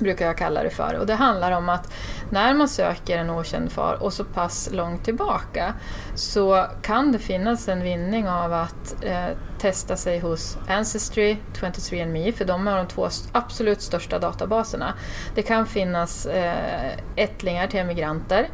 [0.00, 0.98] brukar jag kalla det för.
[0.98, 1.92] Och det handlar om att
[2.30, 5.74] när man söker en okänd far och så pass långt tillbaka
[6.14, 9.26] så kan det finnas en vinning av att eh,
[9.58, 14.94] testa sig hos Ancestry, 23andMe, för de är de två absolut största databaserna.
[15.34, 18.48] Det kan finnas eh, ättlingar till emigranter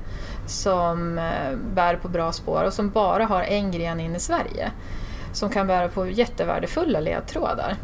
[0.47, 4.73] som eh, bär på bra spår och som bara har en gren in i Sverige
[5.33, 7.77] som kan bära på jättevärdefulla ledtrådar.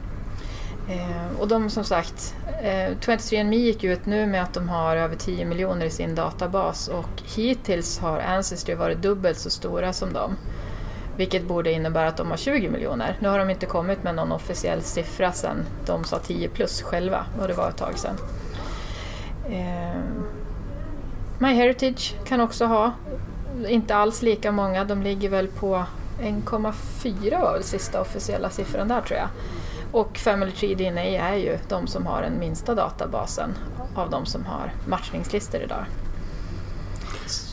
[0.88, 5.16] Eh, och de som sagt, eh, 23andMe gick ut nu med att de har över
[5.16, 10.36] 10 miljoner i sin databas och hittills har Ancestry varit dubbelt så stora som dem.
[11.16, 13.16] Vilket borde innebära att de har 20 miljoner.
[13.20, 17.26] Nu har de inte kommit med någon officiell siffra sen de sa 10 plus själva
[17.40, 18.16] och det var ett tag sedan.
[19.50, 20.00] Eh,
[21.38, 22.92] MyHeritage kan också ha,
[23.68, 25.84] inte alls lika många, de ligger väl på
[26.20, 29.28] 1,4 var väl sista officiella siffran där tror jag.
[29.92, 33.54] Och Family Tree DNA är ju de som har den minsta databasen
[33.94, 35.84] av de som har matchningslistor idag.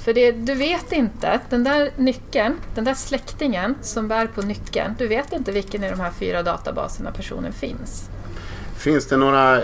[0.04, 4.95] För det, du vet inte, den där nyckeln, den där släktingen som bär på nyckeln,
[4.97, 8.10] du vet inte vilken i de här fyra databaserna personen finns.
[8.75, 9.62] Finns det några,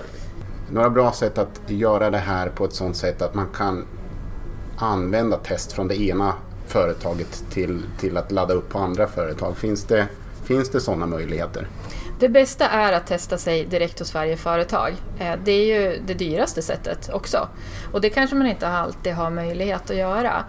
[0.72, 3.86] några bra sätt att göra det här på ett sådant sätt att man kan
[4.78, 6.34] använda test från det ena
[6.68, 9.58] företaget till, till att ladda upp på andra företag?
[9.58, 10.08] Finns det,
[10.44, 11.68] finns det sådana möjligheter?
[12.20, 14.94] Det bästa är att testa sig direkt hos varje företag.
[15.20, 17.48] Eh, det är ju det dyraste sättet också.
[17.92, 20.44] Och det kanske man inte alltid har möjlighet att göra.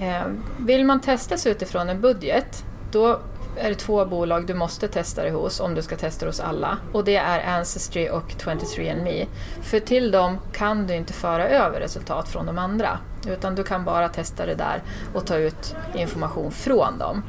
[0.00, 0.22] Eh,
[0.58, 3.20] vill man testa sig utifrån en budget, då
[3.56, 6.78] är det två bolag du måste testa dig hos om du ska testa hos alla.
[6.92, 9.26] Och det är Ancestry och 23andMe.
[9.62, 12.98] För till dem kan du inte föra över resultat från de andra.
[13.28, 14.82] Utan du kan bara testa det där
[15.14, 17.22] och ta ut information från dem.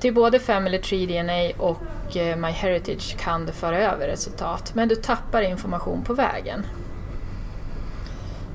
[0.00, 4.88] Till både Family Tree DNA och och eh, MyHeritage kan du föra över resultat, men
[4.88, 6.66] du tappar information på vägen.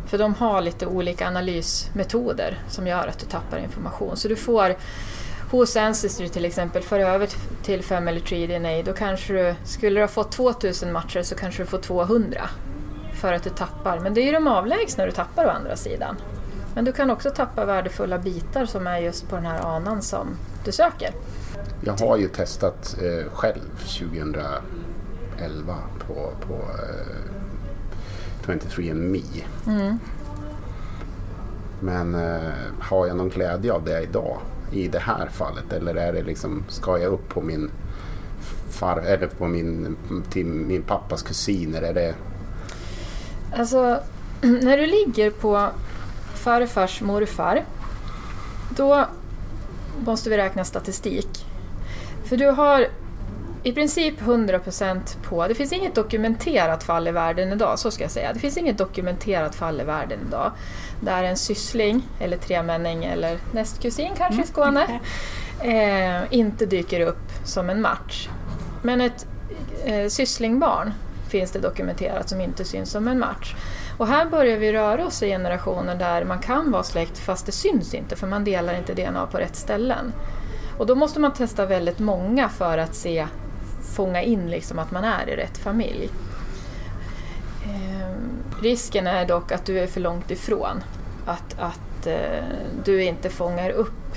[0.07, 4.17] För de har lite olika analysmetoder som gör att du tappar information.
[4.17, 4.75] Så du får
[5.51, 7.29] hos Ancestry till exempel föra över
[7.63, 11.63] till Family Tree DNA, då kanske du, skulle du ha fått 2000 matcher så kanske
[11.63, 12.41] du får 200
[13.21, 13.99] för att du tappar.
[13.99, 16.15] Men det är ju de avlägsna du tappar å andra sidan.
[16.75, 20.27] Men du kan också tappa värdefulla bitar som är just på den här anan som
[20.65, 21.11] du söker.
[21.85, 24.61] Jag har ju testat eh, själv 2011
[26.07, 27.33] på, på eh,
[28.45, 29.43] 23andMe.
[29.67, 29.99] Mm.
[31.79, 34.37] Men eh, har jag någon glädje av det idag
[34.71, 35.73] i det här fallet?
[35.73, 37.71] Eller är det liksom, ska jag upp på min
[38.69, 39.97] far, eller på min,
[40.29, 41.81] till min pappas kusiner?
[41.81, 42.15] Är det...
[43.57, 43.99] Alltså,
[44.41, 45.69] när du ligger på
[46.33, 47.65] farfars morfar,
[48.69, 49.05] då
[50.05, 51.45] måste vi räkna statistik.
[52.33, 52.87] För du har
[53.63, 58.11] i princip 100% på, det finns inget dokumenterat fall i världen idag, så ska jag
[58.11, 58.33] säga.
[58.33, 60.51] Det finns inget dokumenterat fall i världen idag
[61.01, 64.99] där en syssling, eller tremänning eller nästkusin kanske i Skåne,
[65.61, 68.29] eh, inte dyker upp som en match.
[68.81, 69.27] Men ett
[69.85, 70.93] eh, sysslingbarn
[71.29, 73.55] finns det dokumenterat som inte syns som en match.
[73.97, 77.51] Och här börjar vi röra oss i generationer där man kan vara släkt fast det
[77.51, 80.13] syns inte för man delar inte DNA på rätt ställen.
[80.77, 83.27] Och då måste man testa väldigt många för att se,
[83.95, 86.09] fånga in liksom att man är i rätt familj.
[87.65, 88.15] Eh,
[88.61, 90.83] risken är dock att du är för långt ifrån,
[91.25, 92.43] att, att eh,
[92.83, 94.15] du inte fångar upp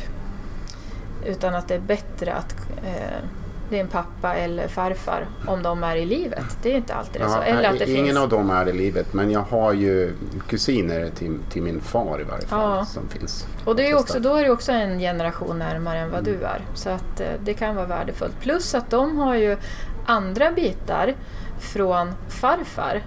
[1.24, 3.20] utan att det är bättre att eh,
[3.70, 6.44] din pappa eller farfar om de är i livet.
[6.62, 7.40] Det är inte alltid Ja, så.
[7.40, 8.18] Eller att det ingen finns...
[8.18, 10.12] av dem är i livet men jag har ju
[10.48, 12.84] kusiner till, till min far i varje fall Ja.
[12.84, 13.46] som finns.
[13.64, 16.40] Och det är också, då är det också en generation närmare än vad Mm.
[16.40, 16.60] du är.
[16.74, 18.40] Så att eh, det kan vara värdefullt.
[18.40, 19.56] Plus att de har ju
[20.06, 21.14] andra bitar
[21.58, 23.02] från farfar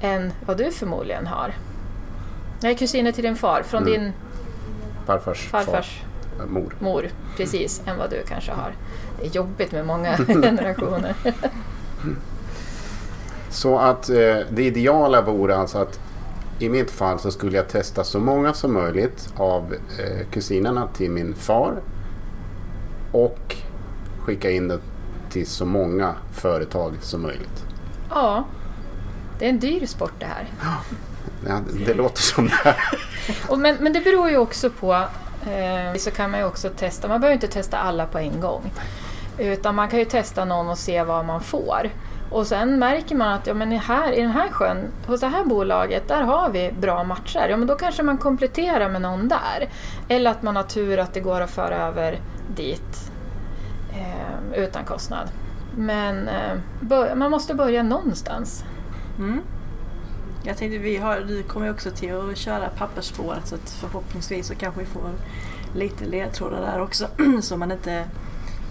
[0.00, 1.54] än vad du förmodligen har.
[2.60, 3.92] Nej, kusiner till din far, från Mm.
[3.92, 4.12] din
[5.06, 6.02] Farfars, farfars
[6.38, 6.74] far, mor.
[6.80, 8.72] mor, precis, än vad du kanske har.
[9.22, 11.14] Det är jobbigt med många generationer.
[13.50, 16.00] Så att eh, det ideala vore alltså att
[16.58, 21.10] i mitt fall så skulle jag testa så många som möjligt av eh, kusinerna till
[21.10, 21.74] min far
[23.12, 23.56] och
[24.20, 24.78] skicka in det
[25.30, 27.64] till så många företag som möjligt.
[28.10, 28.44] Ja,
[29.38, 30.46] det är en dyr sport det här.
[31.46, 32.76] Ja, det låter som det.
[33.48, 34.92] Och men, men det beror ju också på,
[35.50, 38.72] eh, så kan man ju också testa, man behöver inte testa alla på en gång.
[39.42, 41.90] Utan man kan ju testa någon och se vad man får.
[42.30, 45.26] Och sen märker man att ja, men i här, i den här sjön, hos det
[45.26, 47.46] här bolaget, där har vi bra matcher.
[47.48, 49.68] Ja, men då kanske man kompletterar med någon där.
[50.08, 52.18] Eller att man har tur att det går att föra över
[52.56, 53.10] dit
[53.92, 55.28] eh, utan kostnad.
[55.76, 58.64] Men eh, bör, man måste börja någonstans.
[59.18, 59.40] Mm.
[60.44, 64.46] Jag tänkte vi har, du kommer ju också till att köra pappersspåret så att förhoppningsvis
[64.46, 65.10] så kanske vi får
[65.74, 67.06] lite ledtrådar där också
[67.42, 68.04] så man inte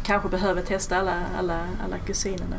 [0.04, 2.56] kanske behöver testa alla, alla, alla kusinerna.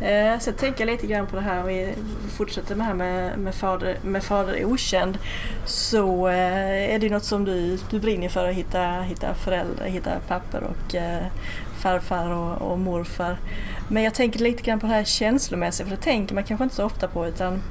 [0.00, 0.40] Mm.
[0.40, 1.94] så jag tänker lite grann på det här om vi
[2.36, 5.18] fortsätter med det här med, med, fader, med fader okänd
[5.64, 10.10] så eh, är det något som du, du brinner för att hitta, hitta föräldrar, hitta
[10.28, 11.26] papper och eh,
[11.78, 13.38] farfar och, och morfar.
[13.88, 16.76] Men jag tänker lite grann på det här känslomässiga för det tänker man kanske inte
[16.76, 17.62] så ofta på utan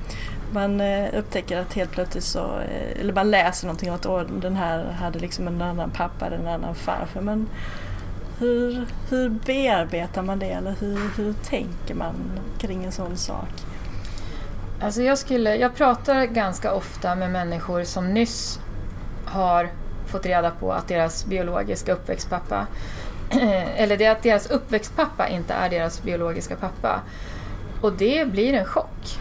[0.52, 0.82] man
[1.14, 2.60] upptäcker att helt plötsligt så,
[3.00, 6.48] eller man läser någonting om att den här hade liksom en annan pappa eller en
[6.48, 7.22] annan farfar.
[7.22, 7.48] Men
[8.40, 12.16] hur, hur bearbetar man det eller hur, hur tänker man
[12.60, 13.50] kring en sån sak?
[14.82, 18.60] Alltså jag, skulle, jag pratar ganska ofta med människor som nyss
[19.26, 19.70] har
[20.06, 22.68] fått reda på att deras biologiska uppväxtpappa
[23.76, 27.02] eller det att deras uppväxtpappa inte är deras biologiska pappa.
[27.82, 29.20] Och det blir en chock.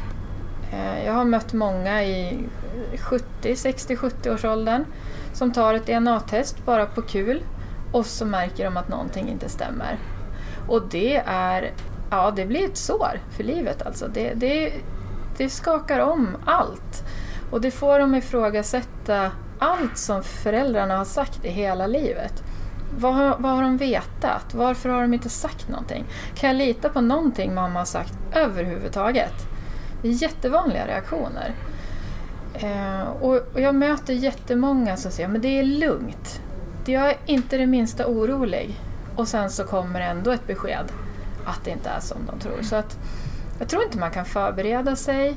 [0.73, 2.39] Eh, jag har mött många i
[2.99, 4.85] 70, 60, 70 års åldern
[5.33, 7.43] som tar ett DNA-test bara på kul
[7.93, 9.99] och så märker de att någonting inte stämmer.
[10.69, 11.73] Och det är,
[12.11, 14.09] ja det blir ett sår för livet alltså.
[14.09, 14.73] Det, det,
[15.37, 17.05] det skakar om allt.
[17.51, 22.43] Och det får dem ifrågasätta allt som föräldrarna har sagt i hela livet.
[22.99, 24.55] Vad har, vad har de vetat?
[24.55, 26.05] Varför har de inte sagt någonting?
[26.35, 29.35] Kan jag lita på någonting mamma har sagt överhuvudtaget?
[30.03, 31.55] Det är jättevanliga reaktioner.
[32.55, 36.41] Eh, och, och jag möter jättemånga som säger men det är lugnt.
[36.89, 38.81] Jag är inte det minsta orolig.
[39.17, 40.93] Och sen så kommer ändå ett besked
[41.47, 42.63] att det inte är som de tror.
[42.63, 42.99] Så att
[43.59, 45.37] jag tror inte man kan förbereda sig.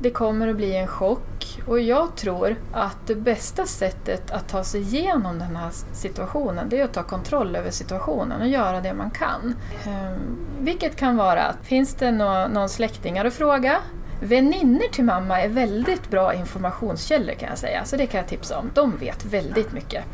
[0.00, 4.64] Det kommer att bli en chock och jag tror att det bästa sättet att ta
[4.64, 8.94] sig igenom den här situationen det är att ta kontroll över situationen och göra det
[8.94, 9.54] man kan.
[9.86, 13.78] Ehm, vilket kan vara, finns det no någon släktingar att fråga?
[14.20, 18.58] Väninner till mamma är väldigt bra informationskällor kan jag säga, så det kan jag tipsa
[18.58, 18.70] om.
[18.74, 20.04] De vet väldigt mycket.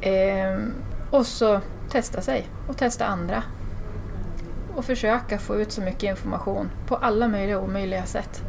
[0.00, 0.72] Ehm,
[1.10, 3.42] och så testa sig och testa andra.
[4.74, 8.42] Och försöka få ut så mycket information på alla möjliga och omöjliga sätt.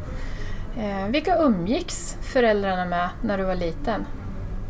[0.76, 4.06] Eh, vilka umgicks föräldrarna med när du var liten?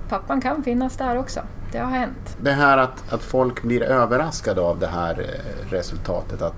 [0.09, 1.41] Pappan kan finnas där också.
[1.73, 2.37] Det har hänt.
[2.41, 6.43] Det här att, att folk blir överraskade av det här eh, resultatet.
[6.43, 6.55] Att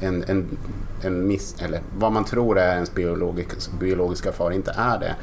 [0.00, 0.58] en, en,
[1.02, 5.14] en miss, eller vad man tror är ens biologisk, biologiska far inte är det.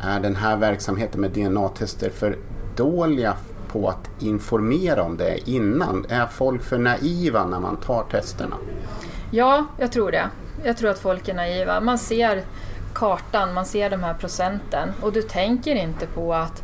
[0.00, 2.38] Är den här verksamheten med DNA-tester för
[2.76, 3.34] dåliga
[3.72, 6.06] på att informera om det innan?
[6.08, 8.56] Är folk för naiva när man tar testerna?
[9.30, 10.30] Ja, jag tror det.
[10.64, 11.80] Jag tror att folk är naiva.
[11.80, 12.44] Man ser
[12.94, 16.62] kartan, man ser de här procenten och du tänker inte på att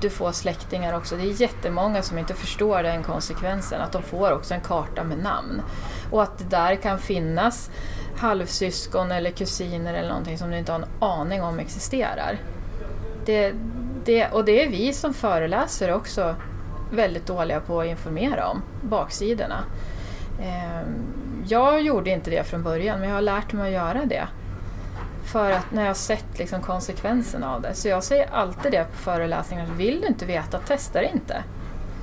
[0.00, 1.16] du får släktingar också.
[1.16, 5.18] Det är jättemånga som inte förstår den konsekvensen, att de får också en karta med
[5.18, 5.62] namn.
[6.10, 7.70] Och att det där kan finnas
[8.16, 12.38] halvsyskon eller kusiner eller någonting som du inte har en aning om existerar.
[13.24, 13.54] Det,
[14.04, 16.34] det, och det är vi som föreläser också
[16.92, 19.64] väldigt dåliga på att informera om, baksidorna.
[20.42, 20.94] Ehm,
[21.46, 24.28] jag gjorde inte det från början, men jag har lärt mig att göra det.
[25.24, 27.74] För att när jag har sett liksom konsekvenserna av det.
[27.74, 31.44] Så jag säger alltid det på föreläsningar, vill du inte veta, testa det inte.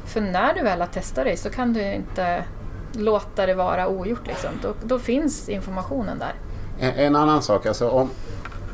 [0.05, 2.43] För när du väl har testat dig så kan du inte
[2.93, 4.27] låta det vara ogjort.
[4.27, 4.49] Liksom.
[4.61, 6.33] Då, då finns informationen där.
[6.79, 8.09] En, en annan sak, alltså om,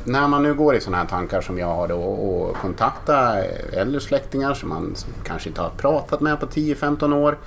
[0.06, 4.02] när man nu går i sådana här tankar som jag har då och kontakta äldre
[4.02, 7.38] släktingar som man kanske inte har pratat med på 10-15 år.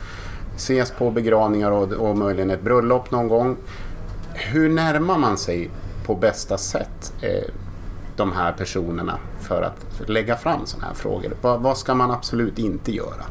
[0.57, 3.57] ses på begravningar och, och möjligen ett bröllop någon gång.
[4.35, 5.71] Hur närmar man sig
[6.07, 7.51] på bästa sätt eh,
[8.17, 11.33] de här personerna för att lägga fram sådana här frågor?
[11.41, 13.25] Vad, vad ska man absolut inte göra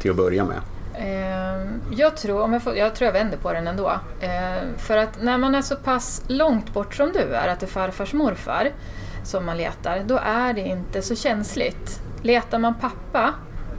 [0.00, 0.60] till att börja med?
[0.98, 3.92] Ehm, jag tror, om jag, får, jag tror jag vänder på den ändå.
[4.20, 7.66] Ehm, för att när man är så pass långt bort som du är, att det
[7.66, 8.70] är farfars morfar
[9.24, 12.00] som man letar, då är det inte så känsligt.
[12.22, 13.34] Letar man pappa,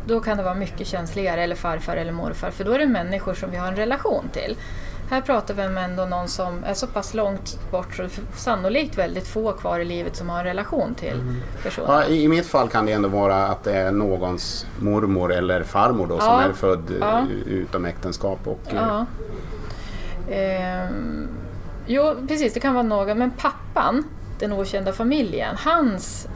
[0.06, 3.34] då kan det vara mycket känsligare, eller farfar eller morfar, för då är det människor
[3.34, 4.58] som vi har en relation till.
[5.10, 8.38] Här pratar vi om ändå någon som är så pass långt bort så det är
[8.38, 11.36] sannolikt väldigt få kvar i livet som har en relation till mm.
[11.64, 11.92] personen.
[11.92, 16.08] Ja, I mitt fall kan det ändå vara att det är någons mormor eller farmor
[16.08, 16.22] då, ja.
[16.22, 17.26] som är född ja.
[17.46, 18.40] utom äktenskap.
[18.48, 19.06] Och, ja.
[20.30, 21.28] Ehm,
[21.86, 24.04] jo, precis, det kan vara någon, men pappan,
[24.40, 26.28] den okända familjen, hans...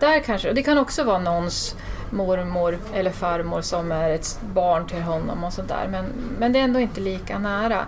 [0.00, 1.76] Där kanske, det kan också vara någons
[2.10, 5.88] mormor eller farmor som är ett barn till honom och sådär.
[5.90, 6.04] Men,
[6.38, 7.86] men det är ändå inte lika nära.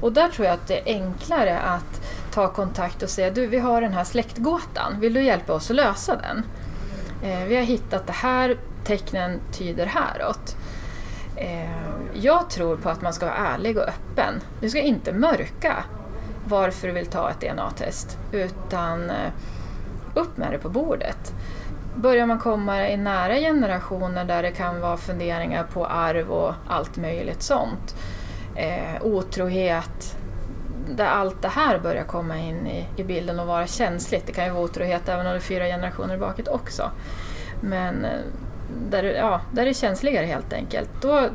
[0.00, 2.00] Och där tror jag att det är enklare att
[2.30, 5.76] ta kontakt och säga du, vi har den här släktgåtan, vill du hjälpa oss att
[5.76, 6.42] lösa den?
[7.22, 10.56] Eh, vi har hittat det här, tecknen tyder häråt.
[11.36, 11.70] Eh,
[12.12, 14.40] jag tror på att man ska vara ärlig och öppen.
[14.60, 15.84] Du ska inte mörka
[16.44, 19.30] varför du vill ta ett DNA-test, utan eh,
[20.14, 21.34] upp med det på bordet
[21.96, 26.96] börjar man komma i nära generationer där det kan vara funderingar på arv och allt
[26.96, 27.96] möjligt sånt.
[28.54, 30.16] Eh, otrohet,
[30.88, 34.26] där allt det här börjar komma in i, i, bilden och vara känsligt.
[34.26, 36.90] Det kan ju vara otrohet även om det är fyra generationer bakåt också.
[37.60, 38.20] Men eh,
[38.90, 40.90] där, ja, där det är känsligare helt enkelt.
[41.00, 41.28] Då,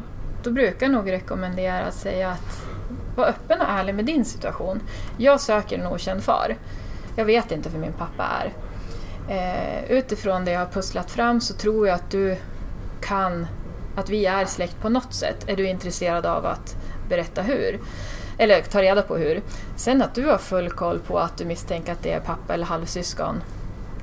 [0.44, 2.72] då brukar jag nog rekommendera att säga att
[3.16, 4.82] var öppen och ärlig med din situation.
[5.18, 6.56] Jag söker en okänd far.
[7.16, 8.54] Jag vet inte vem min pappa är.
[9.30, 12.38] Eh, utifrån det jag har pusslat fram så tror jag att du
[13.02, 13.48] kan,
[13.96, 15.44] att vi är släkt på något sätt.
[15.48, 16.76] Är du intresserad av att
[17.10, 17.80] berätta hur?
[18.38, 19.42] Eller ta reda på hur.
[19.76, 22.66] Sen att du har full koll på att du misstänker att det är pappa eller
[22.66, 23.42] halvsyskon,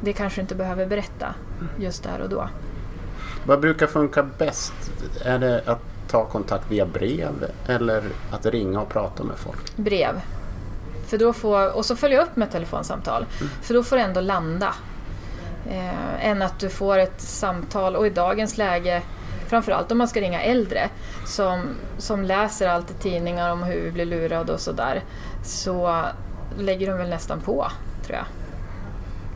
[0.01, 1.35] det kanske inte behöver berätta
[1.79, 2.49] just där och då.
[3.47, 4.73] Vad brukar funka bäst?
[5.25, 9.77] Är det att ta kontakt via brev eller att ringa och prata med folk?
[9.77, 10.21] Brev.
[11.07, 13.27] För då får, och så följa upp med telefonsamtal.
[13.41, 13.53] Mm.
[13.63, 14.75] För då får det ändå landa
[15.67, 17.97] eh, än att du får ett samtal.
[17.97, 19.03] Och i dagens läge,
[19.47, 20.89] framförallt om man ska ringa äldre
[21.27, 21.61] som,
[21.99, 25.03] som läser allt i tidningar om hur vi blir lurade och sådär,
[25.43, 26.05] så
[26.59, 27.67] lägger de väl nästan på,
[28.07, 28.27] tror jag.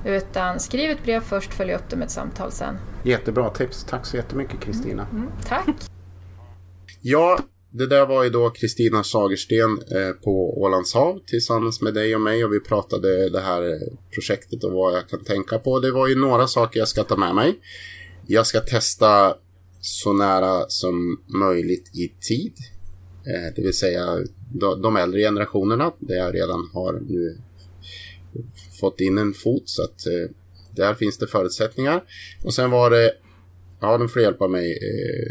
[0.04, 2.78] Utan skriv ett brev först, följ upp det med ett samtal sen.
[3.02, 3.84] Jättebra tips.
[3.84, 5.06] Tack så jättemycket Kristina.
[5.10, 5.90] Mm, mm, tack.
[7.00, 7.38] Ja,
[7.72, 12.20] det där var ju då Kristina Sagersten eh, på Ålands hav tillsammans med dig och
[12.20, 13.80] mig och vi pratade det här
[14.14, 15.80] projektet och vad jag kan tänka på.
[15.80, 17.60] Det var ju några saker jag ska ta med mig.
[18.26, 19.36] Jag ska testa
[19.80, 22.52] så nära som möjligt i tid.
[23.26, 24.18] Eh, det vill säga
[24.82, 27.38] de äldre generationerna där jag redan har nu
[28.80, 30.30] fått in en fot så att eh,
[30.76, 32.04] där finns det förutsättningar.
[32.44, 33.12] Och sen var det
[33.82, 34.78] Ja, du får hjälpa mig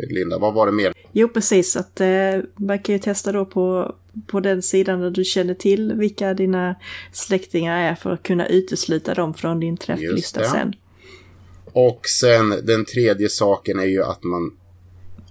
[0.10, 0.38] Linda.
[0.38, 0.94] Vad var det mer?
[1.12, 1.76] Jo, precis.
[1.76, 2.08] Att, eh,
[2.56, 3.96] man kan ju testa då på,
[4.28, 6.76] på den sidan där du känner till vilka dina
[7.12, 10.74] släktingar är för att kunna utesluta dem från din träfflista sen.
[11.66, 14.52] Och sen den tredje saken är ju att man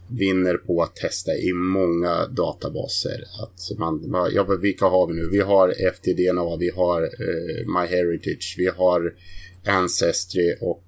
[0.08, 3.24] vinner på att testa i många databaser.
[3.42, 5.28] Att man, ja, vilka har vi nu?
[5.32, 9.14] Vi har FTDNA, vi har uh, MyHeritage, vi har
[9.66, 10.84] Ancestry och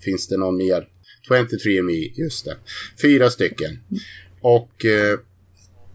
[0.00, 0.88] finns det någon mer?
[1.28, 2.56] 23andMe, just det.
[3.02, 3.78] Fyra stycken.
[4.40, 5.18] Och eh,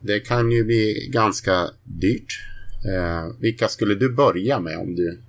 [0.02, 2.39] det kan ju bli ganska dyrt.
[2.86, 5.20] Eh, vilka skulle du börja med om du...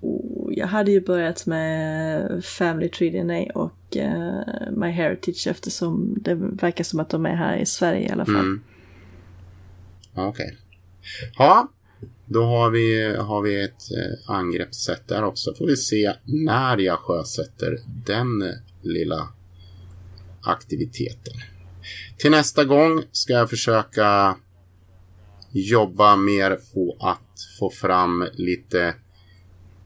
[0.00, 6.34] Oh, jag hade ju börjat med Family Tree DNA och uh, My Heritage eftersom det
[6.34, 8.34] verkar som att de är här i Sverige i alla fall.
[8.34, 8.62] Mm.
[10.14, 10.28] Okej.
[10.28, 10.56] Okay.
[11.38, 11.68] Ja,
[12.26, 15.54] då har vi, har vi ett eh, angreppssätt där också.
[15.54, 19.28] Får vi se när jag sjösätter den eh, lilla
[20.42, 21.34] aktiviteten.
[22.18, 24.36] Till nästa gång ska jag försöka
[25.52, 28.94] jobba mer på att få fram lite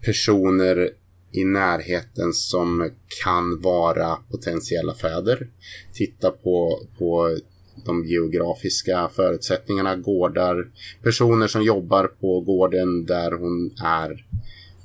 [0.01, 0.91] personer
[1.33, 2.91] i närheten som
[3.25, 5.49] kan vara potentiella fäder.
[5.93, 7.39] Titta på, på
[7.85, 10.71] de geografiska förutsättningarna, gårdar,
[11.03, 14.27] personer som jobbar på gården där hon är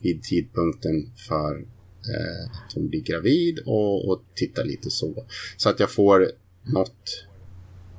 [0.01, 5.25] vid tidpunkten för eh, att hon blir gravid och, och titta lite så.
[5.57, 6.31] Så att jag får
[6.63, 7.27] något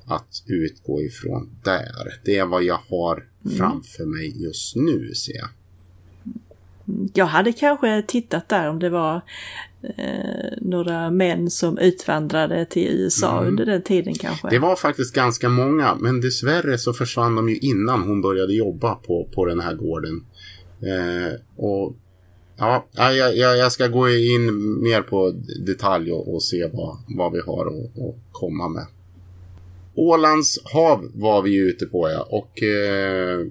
[0.07, 2.21] att utgå ifrån där.
[2.25, 3.57] Det är vad jag har mm.
[3.57, 5.49] framför mig just nu ser jag.
[7.15, 9.21] Jag hade kanske tittat där om det var
[9.83, 13.49] eh, några män som utvandrade till USA mm.
[13.49, 14.51] under den tiden kanske.
[14.51, 18.95] Det var faktiskt ganska många, men dessvärre så försvann de ju innan hon började jobba
[18.95, 20.25] på, på den här gården.
[20.81, 21.97] Eh, och
[22.57, 25.35] ja, jag, jag, jag, ska gå in mer på
[25.67, 28.87] detalj och, och se vad, vad vi har att komma med.
[29.95, 33.47] Ålands hav var vi ute på ja, och eh,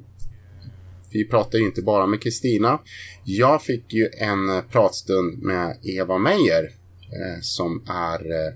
[1.18, 2.80] vi pratade inte bara med Kristina.
[3.24, 8.54] Jag fick ju en eh, pratstund med Eva Meijer eh, som är eh,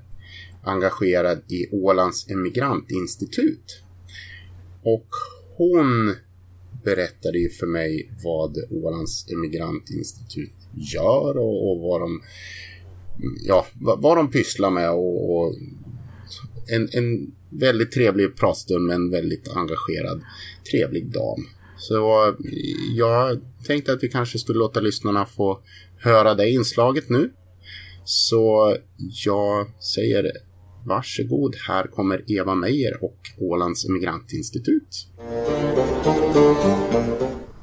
[0.64, 3.84] engagerad i Ålands emigrantinstitut.
[4.84, 5.08] Och
[5.58, 6.16] hon
[6.84, 10.58] berättade ju för mig vad Ålands emigrantinstitut
[10.94, 12.22] gör och, och vad de
[13.48, 15.56] ja, vad, vad de pysslar med och, och
[16.68, 20.22] en, en väldigt trevlig pratstund med en väldigt engagerad
[20.72, 21.48] trevlig dam.
[21.82, 22.36] Så
[22.96, 25.60] jag tänkte att vi kanske skulle låta lyssnarna få
[25.98, 27.32] höra det inslaget nu.
[28.04, 28.76] Så
[29.26, 30.32] jag säger
[30.86, 35.08] varsågod, här kommer Eva Meijer och Ålands Emigrantinstitut.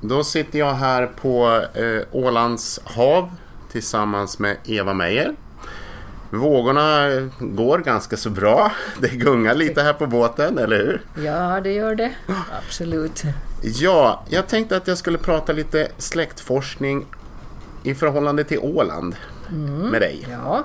[0.03, 3.31] Då sitter jag här på eh, Ålands hav
[3.73, 5.37] tillsammans med Eva Meijer.
[6.31, 7.09] Vågorna
[7.39, 8.73] går ganska så bra.
[9.01, 11.01] Det gungar lite här på båten, eller hur?
[11.25, 12.13] Ja, det gör det.
[12.67, 13.23] Absolut.
[13.63, 17.07] Ja, jag tänkte att jag skulle prata lite släktforskning
[17.83, 19.17] i förhållande till Åland
[19.51, 19.91] mm.
[19.91, 20.27] med dig.
[20.31, 20.65] Ja.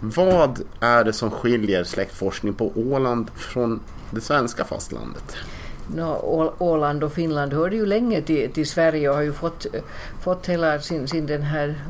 [0.00, 3.80] Vad är det som skiljer släktforskning på Åland från
[4.10, 5.36] det svenska fastlandet?
[5.86, 9.66] No, Åland och Finland hörde ju länge till, till Sverige och har ju fått,
[10.20, 11.84] fått hela sin, sin den här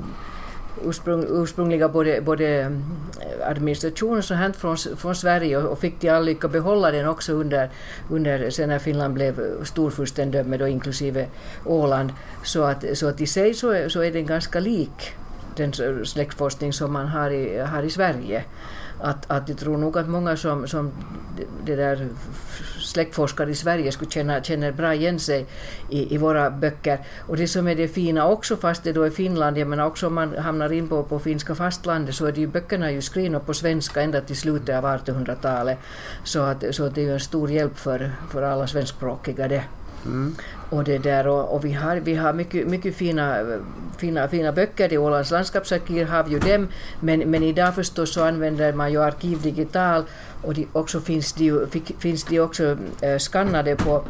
[0.84, 6.10] ursprung, ursprungliga både, både eh, administration och sånt från, från Sverige och, och fick till
[6.10, 7.70] all lycka behålla den också under,
[8.10, 11.26] under sen när Finland blev storfurstendöme då inklusive
[11.64, 12.12] Åland.
[12.44, 15.14] Så att, så att i sig så är, så är den ganska lik
[15.56, 15.72] den
[16.04, 18.44] släktforskning som man har i, har i Sverige
[19.02, 20.92] att, att jag tror nog att många som, som
[21.64, 22.08] det där
[22.80, 25.46] släktforskare i Sverige skulle känna känner bra igen sig
[25.90, 26.98] i, i våra böcker.
[27.28, 30.06] Och det som är det fina också, fast det då är Finland, jag menar också
[30.06, 33.40] om man hamnar in på, på finska fastlandet så är det ju böckerna ju skrivna
[33.40, 35.78] på svenska ända till slutet av 1800-talet.
[36.24, 39.64] Så, att, så att det är ju en stor hjälp för, för alla svenskspråkiga det.
[40.06, 40.34] Mm.
[40.70, 43.38] Och, det där, och, och, vi har, vi har mycket, mycket fina,
[43.98, 44.92] fina, fina böcker.
[44.92, 46.68] I Ålands landskapsarkiv har vi ju dem,
[47.00, 50.04] men, men idag förstås så använder man ju Arkiv Digital
[50.42, 51.66] och de, också finns de, ju,
[51.98, 54.04] finns de också eh, skannade på,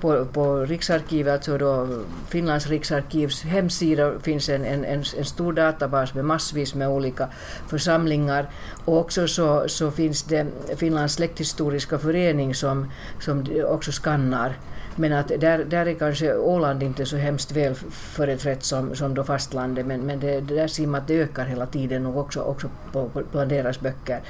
[0.00, 1.88] på, på Riksarkivet, alltså då
[2.28, 7.28] Finlands riksarkivs hemsida finns en, en, en, en stor databas med massvis med olika
[7.68, 8.50] församlingar.
[8.84, 10.46] Och också så, så finns det
[10.76, 12.90] Finlands släkthistoriska förening som,
[13.20, 14.56] som också skannar
[14.98, 19.24] men att där, där är kanske Åland inte så hemskt väl företrätt som, som då
[19.24, 22.40] fastlandet, men, men det, det där ser man att det ökar hela tiden och också,
[22.40, 24.20] också på, på, bland deras böcker.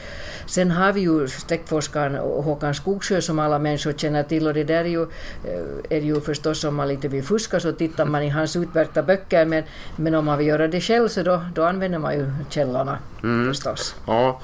[0.46, 4.84] Sen har vi ju släktforskaren Håkan Skogsjö som alla människor känner till och det där
[4.84, 8.28] är ju, eh, är ju förstås om man lite vill fuska så tittar man i
[8.28, 9.64] hans utmärkta böcker men,
[9.96, 13.48] men om man vill göra det själv så då, då använder man ju källorna mm.
[13.48, 13.94] förstås.
[14.06, 14.40] Ja,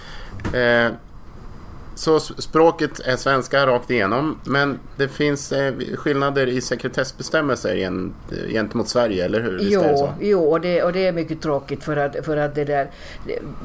[0.55, 0.93] eh,
[1.95, 8.01] så språket är svenska rakt igenom, men det finns eh, skillnader i sekretessbestämmelser
[8.49, 9.59] gentemot Sverige, eller hur?
[9.63, 12.91] Jo, jo och, det, och det är mycket tråkigt för att, för att det där,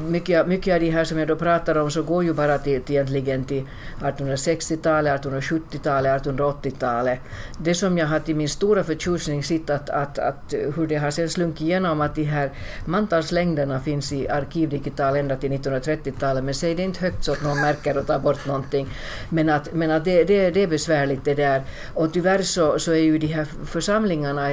[0.10, 2.82] mycket, mycket av det här som jag då pratar om så går ju bara till,
[2.82, 3.64] till egentligen till
[4.02, 7.20] 1860-talet, 1870-talet, 1880-talet.
[7.60, 11.12] Det som jag har till min stora förtjusning sett att, att, att hur det har
[11.12, 12.52] sen slunkit igenom att de här
[12.86, 17.62] mantalslängderna finns i arkivdigital ända till 1930-talet, men säg det inte högt så att någon
[17.62, 18.88] märker och bort någonting.
[19.30, 21.64] Men att, men att det, det, det är besvärligt det där.
[21.94, 24.50] Och tyvärr så, så är ju de här församlingarna,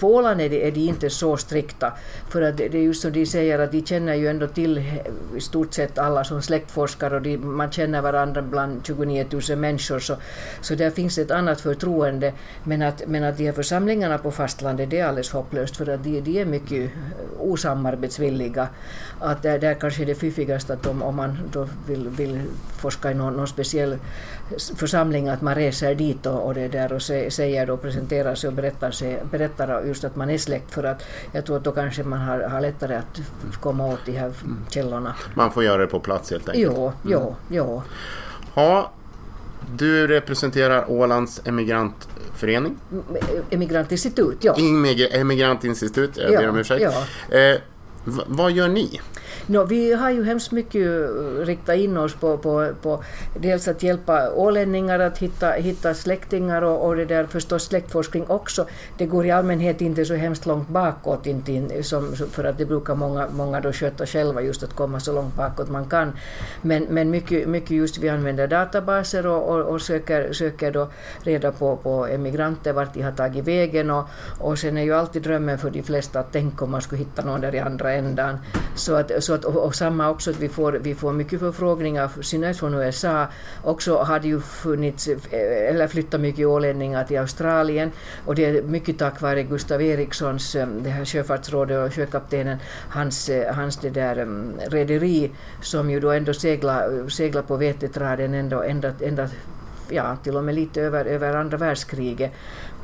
[0.00, 1.92] på Åland är de, är de inte så strikta.
[2.30, 4.84] För att det är just som de säger att de känner ju ändå till
[5.36, 9.98] i stort sett alla som släktforskare och de, man känner varandra bland 29 000 människor
[9.98, 10.16] så,
[10.60, 12.32] så där finns ett annat förtroende.
[12.64, 16.04] Men att, men att de här församlingarna på fastlandet det är alldeles hopplöst för att
[16.04, 16.90] de, de är mycket
[17.38, 18.68] osamarbetsvilliga.
[19.20, 22.42] Att där, där kanske är det fiffigast att om, om man då vill, vill
[22.78, 23.98] forska i någon, någon speciell
[24.76, 28.54] församling, att man reser dit och, och det där och säger då, presenterar sig och
[28.54, 31.02] berättar, sig, berättar just att man är släkt för att
[31.32, 33.20] jag tror att då kanske man har, har lättare att
[33.60, 34.32] komma åt de här
[34.70, 35.14] källorna.
[35.34, 36.74] Man får göra det på plats helt enkelt?
[36.76, 37.34] Jo, jo, mm.
[37.48, 37.82] jo.
[38.54, 38.92] Ja,
[39.76, 42.78] du representerar Ålands emigrantförening?
[43.50, 44.56] Emigrantinstitut, ja.
[45.12, 46.82] Emigrantinstitut, jag ber om ursäkt.
[46.82, 47.36] Ja.
[47.38, 47.60] Eh,
[48.06, 49.00] vad gör ni?
[49.48, 53.02] No, vi har ju hemskt mycket riktat in oss på, på, på
[53.40, 58.66] dels att hjälpa ålänningar att hitta, hitta släktingar och, och det där förstås släktforskning också.
[58.98, 62.66] Det går i allmänhet inte så hemskt långt bakåt, inte in, som, för att det
[62.66, 66.12] brukar många, många då sköta själva just att komma så långt bakåt man kan.
[66.62, 70.88] Men, men mycket, mycket just vi använder databaser och, och, och söker, söker då
[71.22, 74.04] reda på, på emigranter, vart de har tagit vägen och,
[74.38, 77.24] och sen är ju alltid drömmen för de flesta att tänk om man skulle hitta
[77.24, 78.38] någon där i andra ändan.
[78.76, 82.10] Så att, så att, och, och samma också att vi får, vi får mycket förfrågningar,
[82.22, 83.26] synnerhet från USA.
[83.62, 87.92] Också har det ju funnits, eh, eller flyttat mycket ålänningar till Australien
[88.26, 92.58] och det är mycket tack vare Gustav Erikssons, eh, det här sjöfartsrådet och sjökaptenen,
[92.88, 95.30] hans, eh, hans det där mm, rederi
[95.62, 99.28] som ju då ändå seglar, seglar på vetetraden ända, ända, ända
[99.90, 102.32] ja, till och med lite över, över andra världskriget.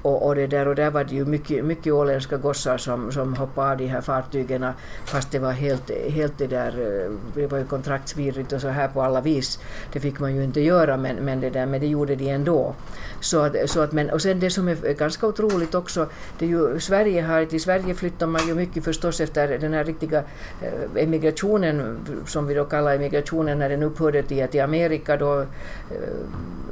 [0.03, 3.35] Och, och, det där, och där var det ju mycket, mycket åländska gossar som, som
[3.35, 4.67] hoppade av de här fartygen
[5.05, 8.89] fast det var helt, helt det där, eh, det var ju kontraktsvidrigt och så här
[8.89, 9.59] på alla vis.
[9.93, 12.75] Det fick man ju inte göra men, men, det, där, men det gjorde de ändå.
[13.23, 16.07] Så att, så att, men, och sen det som är ganska otroligt också,
[16.39, 19.85] det är ju, Sverige har, till Sverige flyttar man ju mycket förstås efter den här
[19.85, 20.25] riktiga
[20.63, 25.47] eh, emigrationen, som vi då kallar emigrationen, när den upphörde till, till Amerika då, eh,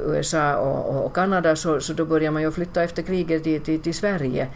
[0.05, 3.61] USA och, och Kanada, så, så då börjar man ju flytta efter kriget kriget till,
[3.61, 4.47] till, till Sverige.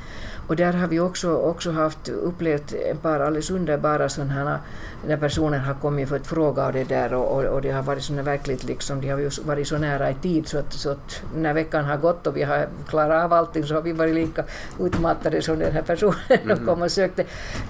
[0.48, 4.60] Och där har vi också, också haft, upplevt ett par alldeles underbara sådana
[5.06, 7.72] här, när personer har kommit för att fråga och det där och, och, och det
[7.72, 10.74] har varit sådana verkligt liksom, de har ju varit så nära i tid så att,
[10.74, 13.92] så att när veckan har gått och vi har klarat av allting så har vi
[13.92, 14.44] varit lika
[14.80, 16.58] utmattade som den här personen mm.
[16.58, 17.26] och kom och sökte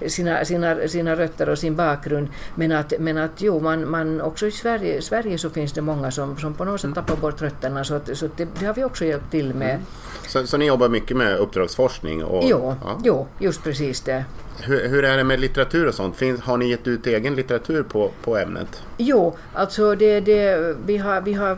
[0.08, 2.28] sina, sina, sina rötter och sin bakgrund.
[2.56, 6.12] Men att, men att jo, man, man också i Sverige, Sverige så finns det många
[6.12, 8.74] som, som på något sätt tappar bort rötterna så, att, så att det, det, har
[8.74, 9.70] vi också hjälpt till med.
[9.70, 9.86] Mm.
[10.28, 12.24] Så, så ni jobbar mycket med uppdragsforskning?
[12.24, 13.00] Och, jo, ja.
[13.04, 14.26] jo, just precis det.
[14.60, 16.16] Hur, hur, är det med litteratur och sånt?
[16.16, 18.84] Finns, har ni gett ut egen litteratur på, på ämnet?
[18.98, 21.52] Jo, alltså det, det, vi har, vi har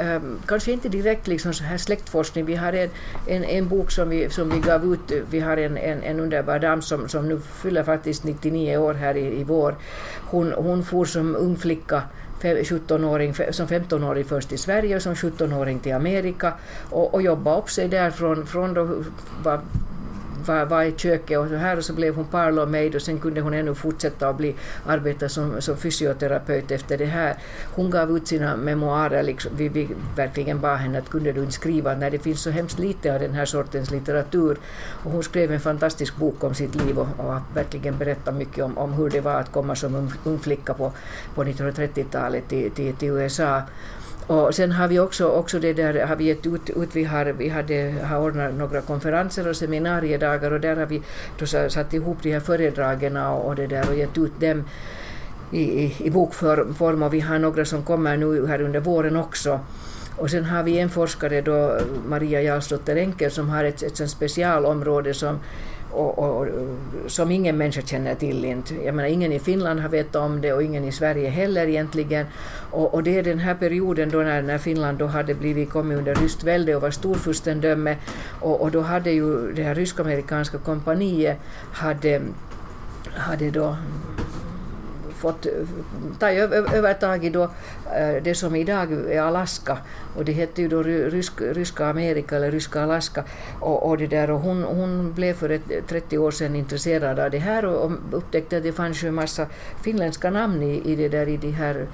[0.00, 2.44] äh, kanske inte direkt liksom så här släktforskning.
[2.44, 2.90] Vi har en,
[3.26, 5.24] en, en bok som vi, som vi gav ut.
[5.30, 9.16] Vi har en, en, en underbar dam som, som nu fyller faktiskt 99 år här
[9.16, 9.74] i, i vår.
[10.24, 12.02] Hon, hon for som ung flicka
[12.42, 16.52] 17-åring, som 15-åring först i Sverige och som 17-åring till Amerika
[16.90, 19.04] och, och jobbade upp sig där från, från då,
[19.42, 19.60] var
[20.46, 23.40] var, var i köket och så här och så blev hon parlourmaid och sen kunde
[23.40, 24.54] hon ännu fortsätta att bli,
[24.86, 27.36] arbeta som, som fysioterapeut efter det här.
[27.74, 31.52] Hon gav ut sina memoarer, liksom, vi, vi verkligen bad henne att kunde du inte
[31.52, 34.58] skriva när det finns så hemskt lite av den här sortens litteratur.
[35.04, 38.78] Och hon skrev en fantastisk bok om sitt liv och, och verkligen berättat mycket om,
[38.78, 40.92] om hur det var att komma som ung, ung flicka på,
[41.34, 43.62] på 1930-talet till, till, till USA.
[44.28, 47.24] Och sen har vi också, också det där, har vi gett ut, ut vi, har,
[47.24, 51.02] vi hade, har ordnat några konferenser och seminariedagar och där har vi
[51.38, 54.64] då satt ihop de här föredragen och, och, det där och gett ut dem
[55.52, 59.60] i, i, i bokform och vi har några som kommer nu här under våren också.
[60.16, 65.14] Och sen har vi en forskare då, Maria Jarlsdotter Enkel, som har ett, ett specialområde
[65.14, 65.38] som
[65.92, 66.46] och, och,
[67.06, 68.44] som ingen människa känner till.
[68.44, 68.74] Inte.
[68.74, 72.26] Jag menar, ingen i Finland har vetat om det och ingen i Sverige heller egentligen.
[72.70, 75.98] Och, och det är den här perioden då när, när Finland då hade blivit, kommit
[75.98, 77.96] under ryskt välde och var storfurstendöme
[78.40, 81.36] och, och då hade ju det här rysk-amerikanska kompaniet
[81.72, 82.20] hade,
[83.14, 83.76] hade då
[85.18, 85.46] fått
[86.18, 89.78] ta övertaget då eh, det som idag är Alaska.
[90.16, 93.24] Och det hette ju då rysk, ryska Amerika eller ryska Alaska.
[93.60, 97.30] Och, och, det där och hon, hon blev för ett, 30 år sedan intresserad av
[97.30, 99.46] det här och, och upptäckte att det fanns ju en massa
[99.82, 101.86] finländska namn i, i det där i de här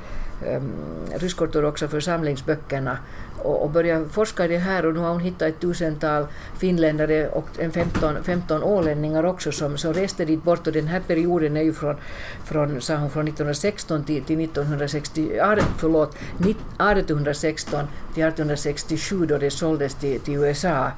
[0.47, 0.73] Ehm,
[1.15, 2.99] rysk-ortodoxa församlingsböckerna
[3.43, 6.27] och, och började forska i det här och nu har hon hittat ett tusental
[6.59, 11.01] finländare och en 15, 15 ålänningar också som, som reste dit bort och den här
[11.01, 11.97] perioden är ju från,
[12.45, 15.41] från, sa hon, från 1916 till, till 1960,
[15.79, 17.81] förlåt, 1816
[18.15, 20.91] till 1867 då det såldes till, till USA.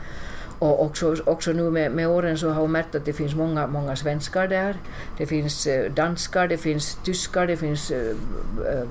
[0.58, 3.66] Och också, också nu med, med åren så har hon märkt att det finns många,
[3.66, 4.76] många svenskar där.
[5.18, 8.88] Det finns eh, danskar, det finns tyskar, det finns äh, äh,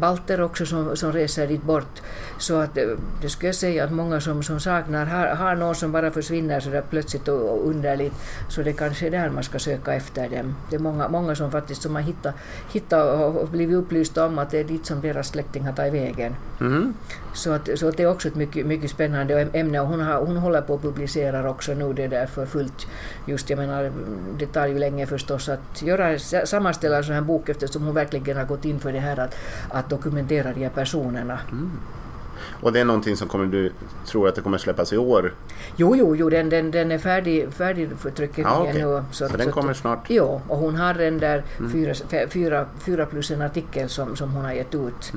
[0.00, 2.02] balter också som, som reser dit bort.
[2.38, 2.84] Så att eh,
[3.22, 6.60] det skulle jag säga att många som, som saknar har, har någon som bara försvinner
[6.60, 8.14] så där plötsligt och, och underligt,
[8.48, 10.54] så det kanske är där man ska söka efter dem.
[10.70, 12.34] Det är många, många som faktiskt som har hittat,
[12.72, 16.34] hittat och blivit upplysta om att det är dit som deras släkting har tagit vägen.
[16.60, 16.94] Mm.
[17.34, 20.26] Så, att, så att det är också ett mycket, mycket spännande ämne och hon, har,
[20.26, 22.86] hon håller på att publicera också nu det där för fullt.
[23.26, 23.92] Just jag menar,
[24.38, 28.36] det tar ju länge förstås att göra, sammanställa en sån här bok eftersom hon verkligen
[28.36, 29.36] har gått in för det här att,
[29.68, 31.38] att dokumentera de här personerna.
[31.52, 31.70] Mm.
[32.60, 33.72] Och det är någonting som kommer du
[34.06, 35.34] tror att det kommer släppas i år?
[35.76, 38.82] Jo, jo, jo den, den, den är färdig, färdig för tryckeri Ja, okej.
[38.82, 39.04] nu.
[39.10, 40.04] Så den kommer snart?
[40.08, 41.94] Jo, och hon har den där fyra,
[42.28, 45.12] fyra, fyra plus en artikel som, som hon har gett ut.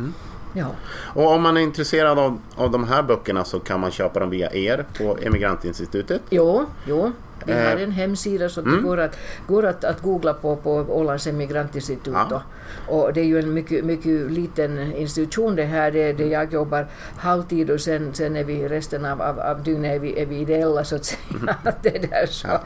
[0.57, 0.67] Ja.
[1.15, 4.29] Och om man är intresserad av, av de här böckerna så kan man köpa dem
[4.29, 6.21] via er på Emigrantinstitutet.
[6.29, 7.11] Jo, jo.
[7.45, 10.71] Vi Eh, har en hemsida så det går, att, går att, att googla på på
[10.71, 12.13] Ålands emigrantinstitut.
[12.29, 12.41] Ja.
[12.87, 15.91] Och det är ju en mycket, mycket liten institution det här.
[15.91, 16.87] Det, det jag jobbar
[17.17, 20.37] halvtid och sen, sen är vi resten av, av, av dygnet är vi, är vi
[20.37, 21.55] ideella så att säga.
[21.81, 22.63] det där, så, Ja.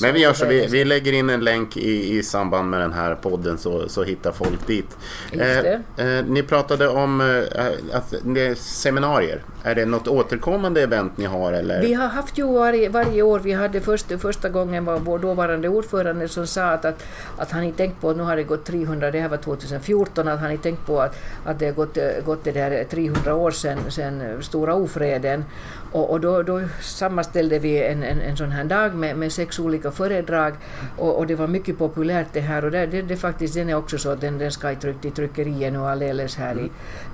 [0.00, 2.92] Men vi gör så, vi, vi lägger in en länk i, i samband med den
[2.92, 4.96] här podden så, så hittar folk dit.
[5.32, 5.80] Det.
[5.96, 9.42] eh, ni pratade om eh, att det är seminarier.
[9.62, 11.80] Är det något återkommande event ni har eller?
[11.80, 15.68] Vi har haft ju varje, varje år, vi hade först, första gången var vår dåvarande
[15.68, 17.04] ordförande som sa att, att,
[17.38, 20.28] att han inte tänkt på att nu har det gått 300, det här var 2014,
[20.28, 23.34] att han inte tänkt på att, att det har gått, eh, gått det där 300
[23.34, 25.44] år sedan, sedan stora ofreden.
[25.92, 29.58] Och, och då, då sammanställde vi en, en, en sån här dag med, med sex
[29.58, 30.52] olika föredrag
[30.98, 33.74] och, och det var mycket populärt det här och det, det, det faktiskt, den är
[33.74, 36.70] också så att den, den ska i, tryck, i tryckeriet nu alldeles här i,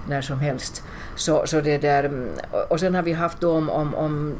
[0.09, 0.83] när som helst.
[1.16, 2.29] Så, så det där, mm,
[2.68, 4.35] och- sen har vi haft om, om, om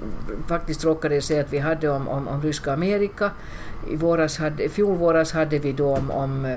[0.49, 3.30] faktiskt råkade det sig att vi hade om, om, om ryska Amerika.
[3.91, 6.57] I, våras hade, fjol våras hade vi då om, om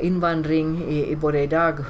[0.00, 1.84] invandring i, i både idag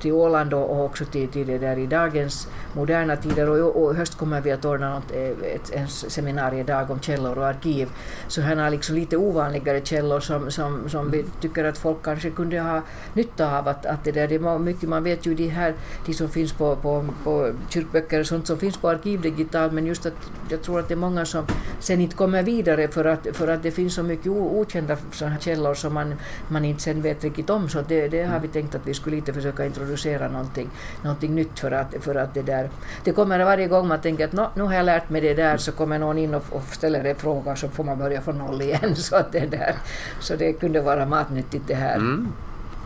[0.00, 4.18] till Åland och, också till, till det där i dagens moderna tider och, och höst
[4.18, 7.88] kommer vi att ordna något, eh, ett, en seminariedag om källor och arkiv.
[8.28, 12.30] Så här är liksom lite ovanligare källor som, som, som vi tycker att folk kanske
[12.30, 12.82] kunde ha
[13.14, 13.68] nytta av.
[13.68, 15.74] Att, att det, där, det är mycket, man vet ju de här,
[16.06, 19.86] de som finns på, på, på kyrkböcker och sånt som finns på arkiv digitalt men
[19.86, 20.14] just att
[20.50, 21.44] jag tror att det är många som
[21.80, 25.74] sen inte kommer vidare för att, för att det finns så mycket okända här källor
[25.74, 26.14] som man,
[26.48, 29.16] man inte sen vet riktigt om så det, det har vi tänkt att vi skulle
[29.16, 30.70] lite försöka introducera någonting,
[31.02, 32.70] någonting nytt för att, för att det där
[33.04, 35.56] det kommer varje gång man tänker att "Nå, nu har jag lärt mig det där
[35.56, 38.62] så kommer någon in och, och ställer en fråga så får man börja från noll
[38.62, 39.74] igen så att det där
[40.20, 42.00] så det kunde vara matnyttigt det här.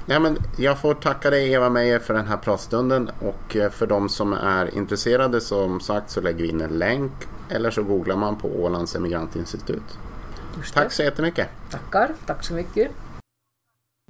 [0.06, 3.86] Ja, men jag får tacka dig Eva Meijer för den här pratstunden och eh, för
[3.86, 7.12] de som är intresserade som sagt så lägger vi in en länk
[7.48, 9.98] eller så googlar man på Ålands emigrantinstitut.
[10.74, 11.48] Tack så jättemycket.
[11.70, 12.90] Tackar, tack så mycket.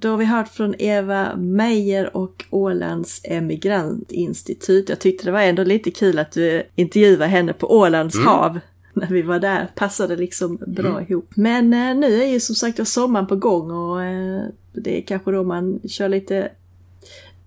[0.02, 4.88] Då har vi hört från Eva Meijer och Ålands emigrantinstitut.
[4.88, 8.58] Jag tyckte det var ändå lite kul att du intervjuade henne på Ålands hav
[8.92, 9.70] när vi var där.
[9.74, 11.30] Passade liksom bra ihop.
[11.34, 15.30] Men eh, nu är ju som sagt sommaren på gång och eh, det är kanske
[15.30, 16.50] då man kör lite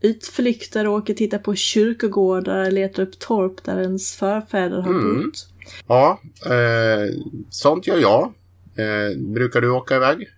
[0.01, 5.47] utflykter och åker och tittar på kyrkogårdar, letar upp torp där ens förfäder har bott.
[5.88, 7.14] Ja, eh,
[7.49, 8.34] sånt gör jag.
[8.76, 10.30] Eh, brukar du åka iväg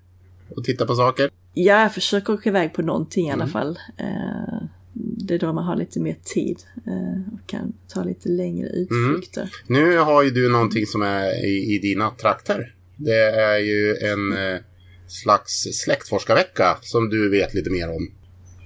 [0.55, 1.29] och titta på saker?
[1.59, 3.79] Ja, jag försöker åka iväg på någonting i alla fall.
[3.97, 8.69] Eh, det är då man har lite mer tid eh, och kan ta lite längre
[8.69, 9.49] utflykter.
[9.67, 12.75] Nu har ju du någonting som är i, i dina trakter.
[12.95, 14.59] Det är ju en eh,
[15.07, 18.11] slags släktforskarvecka som du vet lite mer om.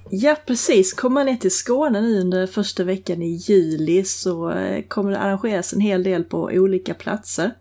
[0.09, 0.93] Ja, precis.
[0.93, 5.19] Kommer man ner till Skåne nu under första veckan i juli så eh, kommer det
[5.19, 7.51] arrangeras en hel del på olika platser.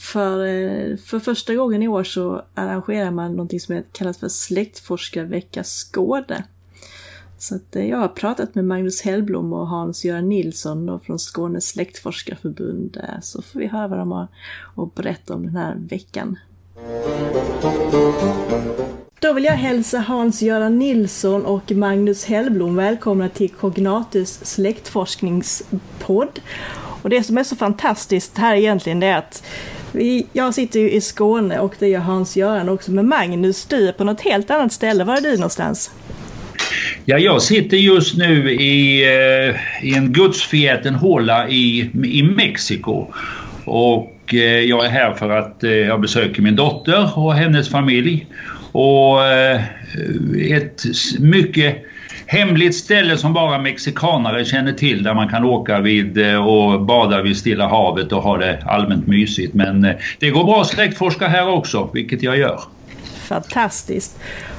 [0.00, 5.64] För, eh, för första gången i år så arrangerar man någonting som kallas för Släktforskarvecka
[5.64, 6.44] Skåne.
[7.38, 12.96] Så att eh, jag har pratat med Magnus Hellblom och Hans-Göran Nilsson från Skånes släktforskarförbund
[12.96, 14.28] eh, så får vi höra vad de har
[14.76, 16.38] att berätta om den här veckan.
[19.18, 26.40] Då vill jag hälsa Hans-Göran Nilsson och Magnus Hellblom välkomna till Cognatus släktforskningspodd.
[27.02, 29.44] Och det som är så fantastiskt här egentligen det är att
[29.92, 33.92] vi, jag sitter ju i Skåne och det gör Hans-Göran också, men Magnus, du är
[33.92, 35.04] på något helt annat ställe.
[35.04, 35.90] Var är du någonstans?
[37.04, 43.06] Ja, jag sitter just nu i, eh, i en gudsförgäten håla i, i Mexiko.
[43.64, 48.26] Och eh, jag är här för att eh, jag besöker min dotter och hennes familj.
[48.72, 49.24] Och
[50.50, 50.84] ett
[51.18, 51.84] mycket
[52.30, 57.22] hemligt ställe som bara mexikanare känner till där man kan åka vid eh, och bada
[57.22, 59.54] vid Stilla havet och ha det allmänt mysigt.
[59.54, 62.60] Men eh, det går bra att släktforska här också, vilket jag gör.
[63.28, 64.18] Fantastiskt!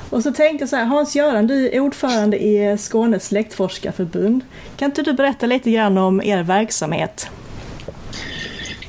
[0.10, 4.42] Och så tänkte jag så här, Hans-Göran, du är ordförande i Skånes släktforskarförbund.
[4.78, 7.30] Kan inte du berätta lite grann om er verksamhet?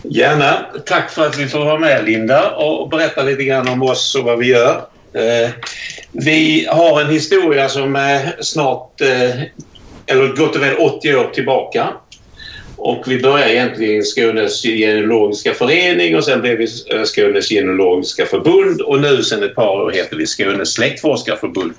[0.03, 0.67] Gärna.
[0.87, 4.25] Tack för att vi får vara med Linda och berätta lite grann om oss och
[4.25, 4.92] vad vi gör.
[5.15, 5.51] Eh,
[6.13, 9.43] vi har en historia som är snart, eh,
[10.07, 11.89] eller gott och väl 80 år tillbaka.
[12.77, 18.27] Och vi började egentligen i Skånes genealogiska förening och sen blev vi eh, Skånes genealogiska
[18.27, 21.75] förbund och nu sen ett par år heter vi Skånes släktforskarförbund.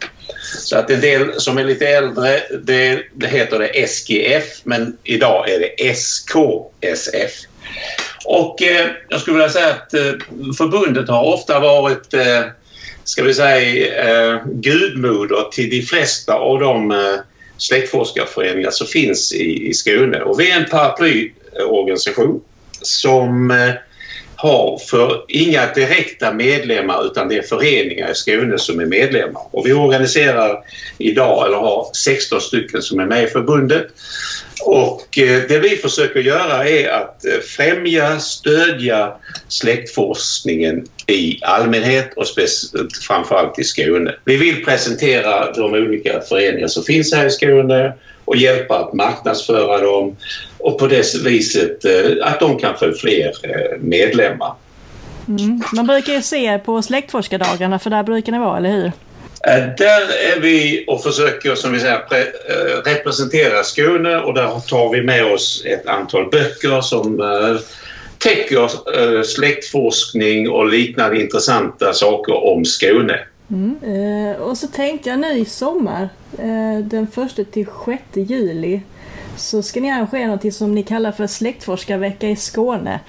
[0.60, 5.50] Så att en del som är lite äldre, det, det heter det SGF men idag
[5.50, 7.32] är det SKSF.
[8.26, 10.02] Och eh, jag skulle vilja säga att eh,
[10.58, 12.42] förbundet har ofta varit eh,
[13.04, 16.98] ska vi säga eh, gudmoder till de flesta av de eh,
[17.58, 20.22] släktforskarföreningar som finns i, i Skåne.
[20.22, 22.42] Och vi är en paraplyorganisation
[22.82, 23.74] som eh,
[24.36, 29.42] har för inga direkta medlemmar utan det är föreningar i Skåne som är medlemmar.
[29.52, 30.60] Och vi organiserar
[30.98, 33.88] idag, eller har 16 stycken som är med i förbundet.
[34.66, 39.14] Och eh, det vi försöker göra är att eh, främja, stödja
[39.48, 42.26] släktforskningen i allmänhet och
[43.08, 44.16] framförallt i Skåne.
[44.26, 47.94] Vi vill presentera de olika föreningar som finns här i Skåne
[48.26, 50.16] och hjälpa att marknadsföra dem
[50.58, 53.32] och på det viset eh, att de kan få fler
[53.80, 54.54] medlemmar.
[55.28, 55.62] Mm.
[55.74, 58.92] Man brukar ju se på släktforskardagarna för där brukar ni vara, eller hur?
[59.48, 64.90] Eh, där är vi och försöker som vi säger, eh, representera Skåne och där tar
[64.90, 67.62] vi med oss ett antal böcker som eh,
[68.18, 73.20] täcker släktforskning och liknande intressanta saker om Skåne.
[73.52, 74.36] Mm.
[74.42, 76.10] och så tänkte jag nu i sommar,
[76.84, 78.82] den första till 6 juli,
[79.38, 83.00] så ska ni arrangera något som ni kallar för släktforskarvecka i Skåne.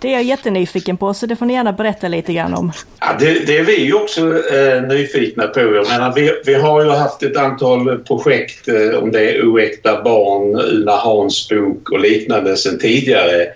[0.00, 2.72] Det är jag jättenyfiken på, så det får ni gärna berätta lite grann om.
[3.00, 4.20] Ja, det, det är vi också
[4.54, 5.60] eh, nyfikna på.
[5.60, 10.02] Jag menar, vi, vi har ju haft ett antal projekt, eh, om det är Oäkta
[10.02, 13.46] barn, Una Hans bok och liknande sedan tidigare.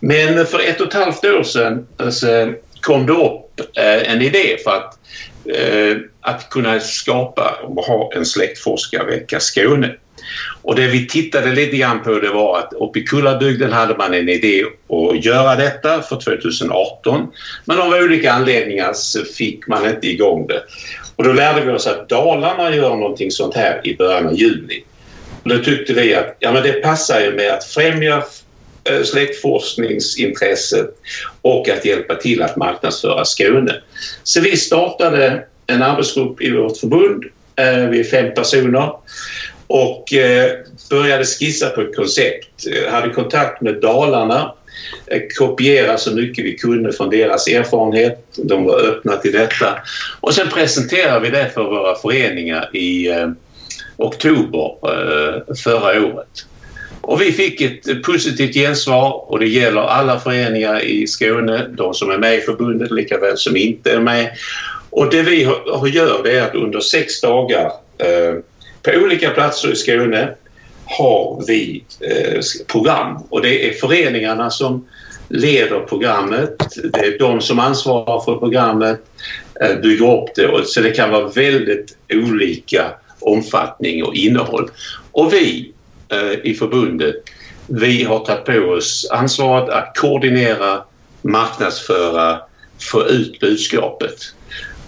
[0.00, 4.56] Men för ett och ett halvt år sedan alltså, kom det upp eh, en idé
[4.64, 4.98] för att
[5.44, 9.94] eh, att kunna skapa och ha en släktforskarvecka Skåne.
[10.62, 14.14] Och det vi tittade lite grann på det var att uppe i Kullabygden hade man
[14.14, 17.26] en idé att göra detta för 2018
[17.64, 20.62] men av olika anledningar så fick man inte igång det.
[21.16, 24.84] Och då lärde vi oss att Dalarna gör någonting sånt här i början av juni.
[25.42, 28.24] Och då tyckte vi att ja, men det passar ju med att främja
[28.90, 30.90] eh, släktforskningsintresset
[31.42, 33.74] och att hjälpa till att marknadsföra Skåne.
[34.22, 37.24] Så vi startade en arbetsgrupp i vårt förbund.
[37.56, 38.92] Eh, vi är fem personer
[39.66, 40.50] och eh,
[40.90, 42.66] började skissa på ett koncept.
[42.66, 44.52] Eh, hade kontakt med Dalarna,
[45.06, 48.28] eh, kopierade så mycket vi kunde från deras erfarenhet.
[48.36, 49.78] De var öppna till detta.
[50.20, 53.10] Och sen presenterade vi det för våra föreningar i
[53.96, 54.74] oktober
[55.54, 56.46] förra året.
[57.00, 62.10] Och vi fick ett positivt gensvar och det gäller alla föreningar i Skåne, de som
[62.10, 64.30] är med i förbundet lika väl som inte är med.
[64.90, 65.42] Och det vi
[65.92, 68.34] gör det är att under sex dagar eh,
[68.84, 70.34] på olika platser i Skåne
[70.84, 74.86] har vi eh, program och det är föreningarna som
[75.28, 76.56] leder programmet.
[76.92, 79.00] Det är de som ansvarar för programmet,
[79.60, 84.70] eh, bygger upp det så det kan vara väldigt olika omfattning och innehåll.
[85.12, 85.72] Och vi
[86.08, 87.14] eh, i förbundet,
[87.66, 90.84] vi har tagit på oss ansvaret att koordinera,
[91.22, 92.40] marknadsföra,
[92.92, 94.34] få ut budskapet.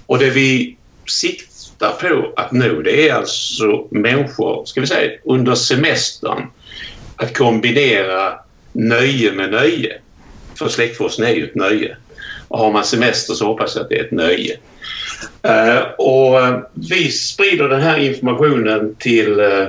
[0.07, 0.76] Och det vi
[1.07, 6.47] siktar ofta på att nå det är alltså människor, ska vi säga, under semestern
[7.16, 8.35] att kombinera
[8.72, 9.99] nöje med nöje.
[10.59, 11.97] För släktforskning är ju ett nöje.
[12.49, 14.57] Och har man semester så hoppas jag att det är ett nöje.
[15.47, 19.68] Uh, och vi sprider den här informationen till uh,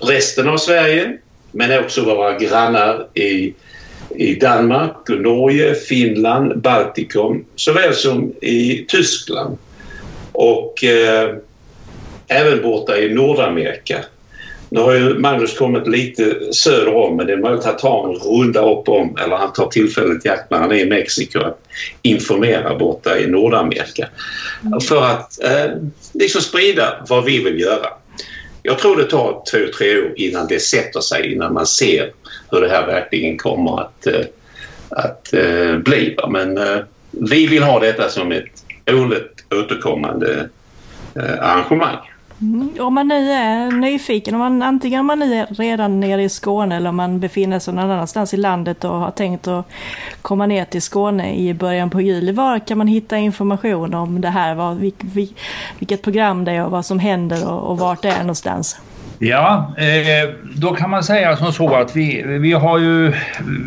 [0.00, 1.18] resten av Sverige
[1.50, 3.54] men också våra grannar i,
[4.16, 9.58] i Danmark, Norge, Finland, Baltikum såväl som i Tyskland
[10.32, 11.34] och eh,
[12.28, 14.04] även borta i Nordamerika.
[14.68, 18.16] Nu har ju Magnus kommit lite söder om men det är möjligt att han en
[18.16, 21.60] runda upp om eller han tar tillfället i akt när han är i Mexiko att
[22.02, 24.08] informera borta i Nordamerika.
[24.66, 24.80] Mm.
[24.80, 25.70] För att eh,
[26.12, 27.86] liksom sprida vad vi vill göra.
[28.62, 32.12] Jag tror det tar två, tre år innan det sätter sig, innan man ser
[32.50, 34.24] hur det här verkligen kommer att, eh,
[34.88, 36.16] att eh, bli.
[36.28, 36.78] Men eh,
[37.10, 40.48] vi vill ha detta som ett årligt återkommande
[41.14, 41.96] eh, arrangemang.
[42.42, 42.70] Mm.
[42.80, 46.28] Om man nu är nyfiken, om man, antingen om man nu är redan nere i
[46.28, 49.66] Skåne eller om man befinner sig någon annanstans i landet och har tänkt att
[50.22, 52.32] komma ner till Skåne i början på juli.
[52.32, 54.54] Var kan man hitta information om det här?
[54.54, 54.76] Vad,
[55.78, 58.76] vilket program det är och vad som händer och, och vart det är någonstans?
[59.24, 63.12] Ja, eh, då kan man säga som så att vi, vi har ju,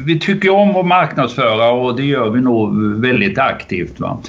[0.06, 4.00] vi tycker om att marknadsföra och det gör vi nog väldigt aktivt.
[4.00, 4.20] Va?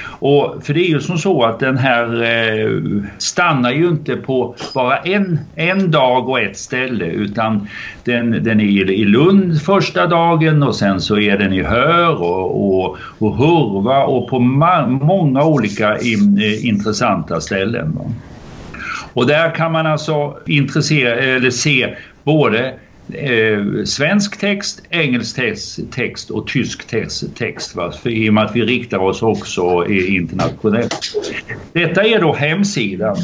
[0.04, 2.82] Och för det är ju som så att den här eh,
[3.18, 7.68] stannar ju inte på bara en, en dag och ett ställe utan
[8.04, 12.68] den, den är i Lund första dagen och sen så är den i Hör och,
[12.68, 18.00] och, och Hurva och på många olika in, eh, intressanta ställen.
[19.14, 22.74] Och där kan man alltså intressera, eller se både
[23.14, 25.40] eh, svensk text, engelsk
[25.92, 26.88] text och tysk
[27.36, 27.76] text.
[27.76, 27.92] Va?
[27.92, 31.16] För, I och med att vi riktar oss också internationellt.
[31.74, 33.16] Detta är då hemsidan.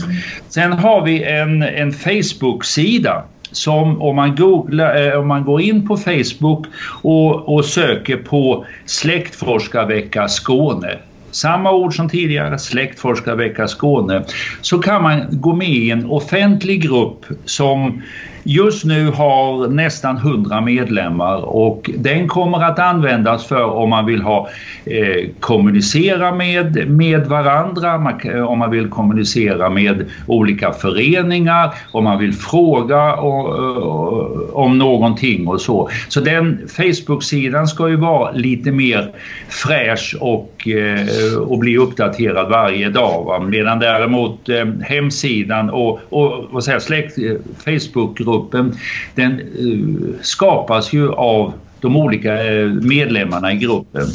[0.48, 5.88] Sen har vi en, en Facebook-sida som om man, googlar, eh, om man går in
[5.88, 6.66] på Facebook
[7.02, 11.00] och, och söker på Släktforskarvecka Skåne
[11.32, 14.24] samma ord som tidigare, Släktforskarvecka Skåne,
[14.62, 18.02] så kan man gå med i en offentlig grupp som
[18.44, 24.22] just nu har nästan 100 medlemmar och den kommer att användas för om man vill
[24.22, 24.50] ha
[24.86, 32.20] eh, kommunicera med, med varandra, man, om man vill kommunicera med olika föreningar, om man
[32.20, 35.89] vill fråga och, och, om någonting och så.
[36.08, 39.12] Så den Facebook-sidan ska ju vara lite mer
[39.50, 43.26] fräsch och, eh, och bli uppdaterad varje dag.
[43.26, 43.39] Va?
[43.39, 47.34] Medan däremot eh, hemsidan och, och vad säger, släkt, eh,
[47.66, 48.76] Facebook gruppen
[49.16, 54.08] den eh, skapas ju av de olika eh, medlemmarna i gruppen.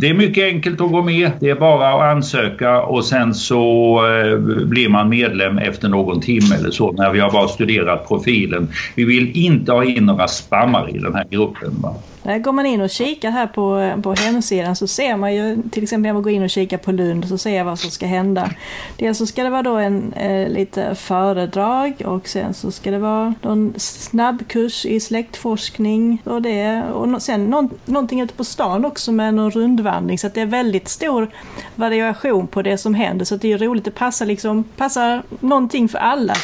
[0.00, 1.30] Det är mycket enkelt att gå med.
[1.40, 6.54] Det är bara att ansöka och sen så eh, blir man medlem efter någon timme
[6.58, 8.68] eller så när vi har bara studerat profilen.
[8.94, 11.70] Vi vill inte ha in några spammar i den här gruppen.
[11.82, 11.94] Va?
[12.22, 15.82] Där går man in och kikar här på, på hemsidan så ser man ju till
[15.82, 18.06] exempel när man går in och kikar på Lund så ser jag vad som ska
[18.06, 18.50] hända.
[18.96, 22.98] Dels så ska det vara då en eh, lite föredrag och sen så ska det
[22.98, 29.12] vara någon snabbkurs i släktforskning och det och sen någon, någonting ute på stan också
[29.12, 31.28] med någon rundvandring så att det är väldigt stor
[31.74, 33.84] variation på det som händer så att det är roligt.
[33.84, 36.34] Det passar liksom, passar någonting för alla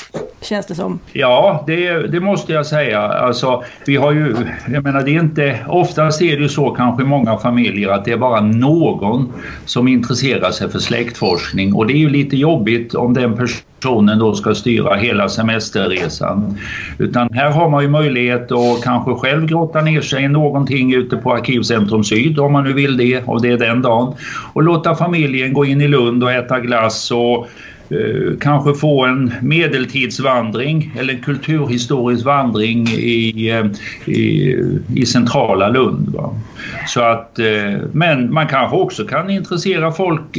[0.40, 1.00] känns det som.
[1.12, 3.00] Ja, det, det måste jag säga.
[3.00, 4.36] Alltså, vi har ju,
[4.72, 8.04] jag menar det är inte oftast är det ju så kanske i många familjer att
[8.04, 9.32] det är bara någon
[9.64, 14.34] som intresserar sig för släktforskning och det är ju lite jobbigt om den personen då
[14.34, 16.58] ska styra hela semesterresan.
[16.98, 21.16] Utan här har man ju möjlighet att kanske själv grotta ner sig i någonting ute
[21.16, 24.14] på Arkivcentrum Syd om man nu vill det och det är den dagen
[24.52, 27.48] och låta familjen gå in i Lund och äta glass och
[27.90, 33.66] Eh, kanske få en medeltidsvandring eller en kulturhistorisk vandring i, eh,
[34.14, 34.56] i,
[34.94, 36.08] i centrala Lund.
[36.08, 36.40] Va?
[36.86, 40.38] Så att, eh, men man kanske också kan intressera folk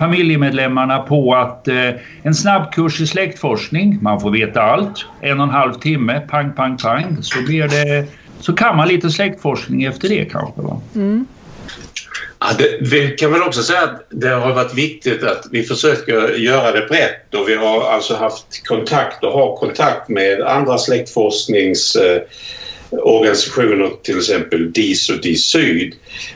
[0.00, 1.90] familjemedlemmarna på att eh,
[2.22, 6.76] en snabbkurs i släktforskning, man får veta allt, en och en halv timme, pang, pang,
[6.76, 8.06] pang, så, blir det,
[8.40, 10.60] så kan man lite släktforskning efter det kanske.
[10.62, 10.80] Va?
[10.94, 11.26] Mm.
[12.40, 16.34] Ja, det, vi kan väl också säga att det har varit viktigt att vi försöker
[16.34, 21.96] göra det brett och vi har alltså haft kontakt och har kontakt med andra släktforsknings
[21.96, 22.22] eh,
[22.90, 25.94] organisationer, till exempel DIS och DIS Syd.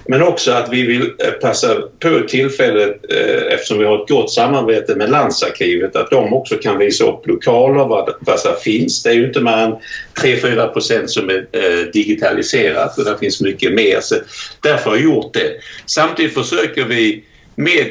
[0.08, 4.32] Men också att vi vill eh, passa på tillfället, eh, eftersom vi har ett gott
[4.32, 9.02] samarbete med Landsarkivet, att de också kan visa upp lokaler, vad, vad som finns.
[9.02, 9.76] Det är ju inte mer än
[10.22, 14.00] 3-4 procent som är eh, digitaliserat och det finns mycket mer.
[14.00, 14.14] Så
[14.60, 15.52] därför har vi gjort det.
[15.86, 17.24] Samtidigt försöker vi
[17.56, 17.86] med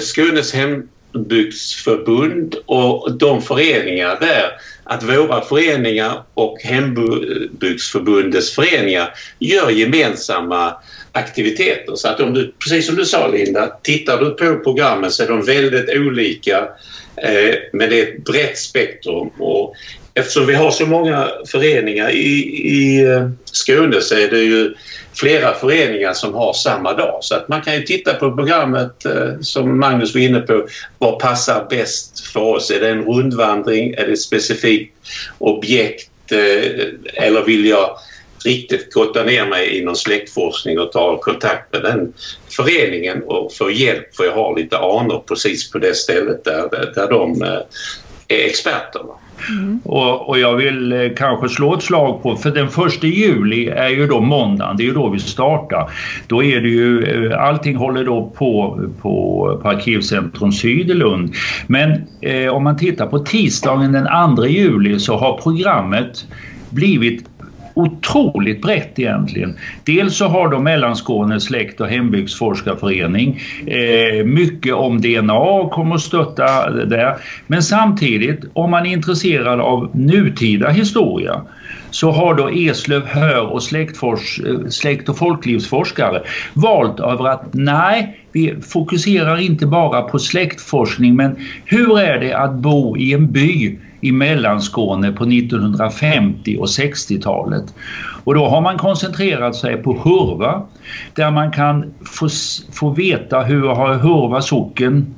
[0.00, 4.52] Skånes hembygdsförbund och de föreningar där
[4.86, 10.74] att våra föreningar och Hembygdsförbundets föreningar gör gemensamma
[11.12, 11.94] aktiviteter.
[11.94, 15.28] Så att om du, precis som du sa Linda, tittar du på programmen så är
[15.28, 16.58] de väldigt olika
[17.16, 19.28] eh, men det är ett brett spektrum.
[19.38, 19.74] Och
[20.14, 24.74] eftersom vi har så många föreningar i, i eh, Skåne så är det ju
[25.18, 27.18] flera föreningar som har samma dag.
[27.20, 30.66] Så att man kan ju titta på programmet eh, som Magnus var inne på.
[30.98, 32.70] Vad passar bäst för oss?
[32.70, 33.94] Är det en rundvandring?
[33.94, 34.96] Är det ett specifikt
[35.38, 36.32] objekt?
[36.32, 37.98] Eh, eller vill jag
[38.44, 42.12] riktigt grotta ner mig inom släktforskning och ta kontakt med den
[42.56, 47.10] föreningen och få hjälp för jag har lite anor precis på det stället där, där
[47.10, 47.60] de eh,
[48.28, 49.02] är experter.
[49.50, 49.80] Mm.
[49.84, 53.88] Och, och, jag vill eh, kanske slå ett slag på, för den första juli är
[53.88, 55.90] ju då måndagen, det är ju då vi startar.
[56.26, 61.34] Då är det ju, eh, allting håller då på på, på Arkivcentrum Syd i Lund.
[61.66, 66.26] Men eh, om man tittar på tisdagen den 2 juli så har programmet
[66.70, 67.24] blivit
[67.76, 69.56] otroligt brett egentligen.
[69.84, 76.00] Dels så har då Mellanskånes släkt och hembygdsforskarförening eh, mycket om DNA och kommer att
[76.00, 77.16] stötta det där.
[77.46, 81.40] Men samtidigt om man är intresserad av nutida historia
[81.90, 86.22] så har då Eslöv Hör och släktfors, eh, släkt och folklivsforskare
[86.54, 92.54] valt över att nej, vi fokuserar inte bara på släktforskning men hur är det att
[92.54, 97.74] bo i en by i Mellanskåne på 1950 och 60-talet.
[98.24, 100.62] Och då har man koncentrerat sig på Hurva
[101.14, 102.28] där man kan få,
[102.72, 105.14] få veta hur har Hurva socken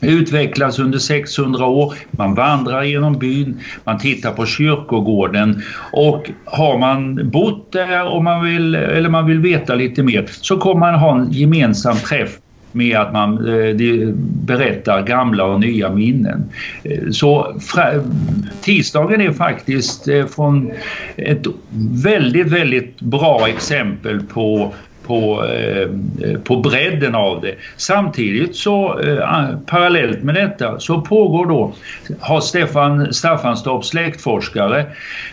[0.00, 1.94] utvecklats under 600 år.
[2.10, 5.62] Man vandrar genom byn, man tittar på kyrkogården
[5.92, 10.56] och har man bott där och man vill, eller man vill veta lite mer så
[10.56, 12.38] kommer man ha en gemensam träff
[12.76, 13.76] med att man eh,
[14.46, 16.44] berättar gamla och nya minnen.
[16.82, 17.60] Eh, så
[18.60, 20.72] tisdagen är faktiskt eh, från
[21.16, 21.46] ett
[22.04, 24.72] väldigt, väldigt bra exempel på
[25.06, 25.88] på, eh,
[26.44, 27.54] på bredden av det.
[27.76, 31.72] Samtidigt så eh, parallellt med detta så pågår då,
[32.20, 34.84] har Stefan Staffanstorp släktforskare,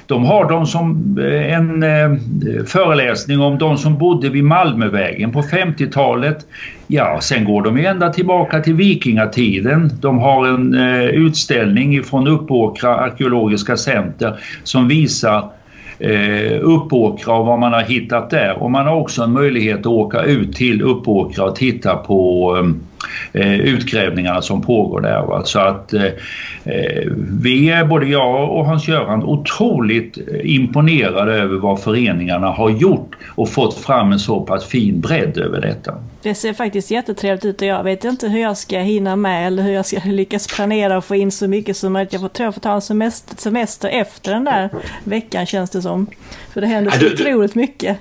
[0.05, 1.83] de har de som eh, en
[2.67, 6.37] föreläsning om de som bodde vid Malmövägen på 50-talet.
[6.87, 9.91] Ja, sen går de ända tillbaka till vikingatiden.
[10.01, 10.73] De har en
[11.13, 15.49] utställning från Uppåkra arkeologiska center som visar
[16.03, 18.63] eh, Uppåkra och vad man har hittat där.
[18.63, 22.92] Och man har också en möjlighet att åka ut till Uppåkra och titta på eh,
[23.33, 25.21] utgrävningarna som pågår där.
[25.21, 25.41] Va?
[25.45, 26.03] Så att eh,
[26.63, 33.49] eh, vi är, både jag och Hans-Göran, otroligt imponerade över vad föreningarna har gjort och
[33.49, 35.93] fått fram en så pass fin bredd över detta.
[36.21, 39.63] Det ser faktiskt jättetrevligt ut och jag vet inte hur jag ska hinna med eller
[39.63, 42.13] hur jag ska lyckas planera och få in så mycket som möjligt.
[42.13, 44.69] Jag får, jag får ta en semester, semester efter den där
[45.03, 46.07] veckan känns det som.
[46.53, 47.97] För det händer så otroligt mycket.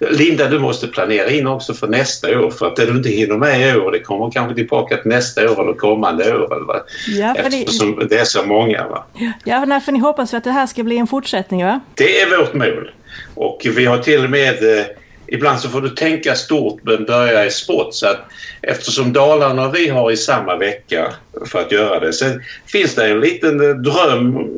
[0.00, 3.36] Linda, du måste planera in också för nästa år för att det du inte hinner
[3.36, 6.66] med i år det kommer kanske tillbaka till nästa år eller kommande år.
[6.66, 6.80] Va?
[7.08, 8.06] Ja, för Eftersom det...
[8.06, 8.88] det är så många.
[8.88, 9.04] Va?
[9.44, 11.80] Ja, nej, för ni hoppas att det här ska bli en fortsättning va?
[11.94, 12.90] Det är vårt mål.
[13.34, 14.84] Och vi har till och med eh,
[15.26, 17.94] ibland så får du tänka stort men börja i sport.
[17.94, 18.20] Så att
[18.62, 21.12] eftersom Dalarna och vi har i samma vecka
[21.46, 22.12] för att göra det.
[22.12, 24.48] Sen finns det en liten dröm,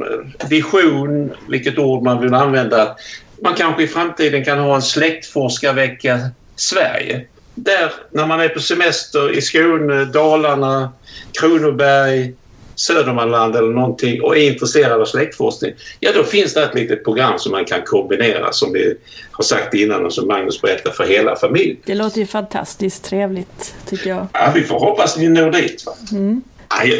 [0.50, 2.82] vision, vilket ord man vill använda.
[2.82, 2.98] Att
[3.44, 6.20] man kanske i framtiden kan ha en släktforskarvecka
[6.56, 7.26] Sverige.
[7.54, 10.92] Där när man är på semester i Skåne, Dalarna,
[11.40, 12.34] Kronoberg,
[12.74, 17.38] Södermanland eller någonting och är intresserad av släktforskning, ja då finns det ett litet program
[17.38, 18.94] som man kan kombinera som vi
[19.30, 21.76] har sagt innan och som Magnus berättar för hela familjen.
[21.84, 24.26] Det låter ju fantastiskt trevligt tycker jag.
[24.32, 25.84] Ja, vi får hoppas vi når dit.
[26.12, 26.42] Mm.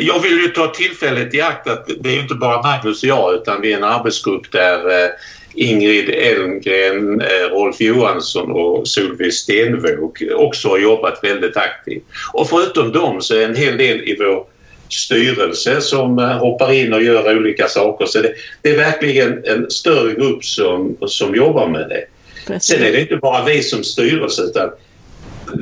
[0.00, 3.34] Jag vill ju ta tillfället i akt att det är inte bara Magnus och jag
[3.34, 5.10] utan vi är en arbetsgrupp där eh,
[5.54, 12.02] Ingrid Elmgren, eh, Rolf Johansson och Solveig Stenvåg också har jobbat väldigt aktivt.
[12.32, 14.46] Och förutom dem så är en hel del i vår
[14.88, 18.06] styrelse som eh, hoppar in och gör olika saker.
[18.06, 22.04] Så det, det är verkligen en större grupp som, som jobbar med det.
[22.46, 22.76] Precis.
[22.76, 24.70] Sen är det inte bara vi som styrelse utan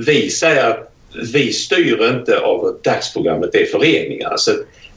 [0.06, 0.92] vi säger att
[1.32, 4.36] vi styr inte av dagsprogrammet, det är föreningarna.
[4.36, 4.50] Så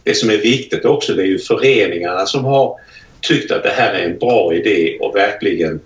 [0.04, 2.80] det som är viktigt också det är ju föreningarna som har
[3.28, 5.80] tyckt att det här är en bra idé och verkligen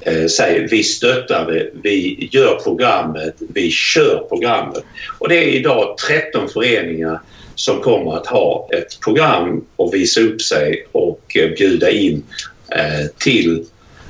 [0.00, 4.84] eh, säger vi stöttar det, vi gör programmet, vi kör programmet.
[5.18, 7.20] Och det är idag 13 föreningar
[7.54, 12.22] som kommer att ha ett program och visa upp sig och eh, bjuda in
[12.68, 13.64] eh, till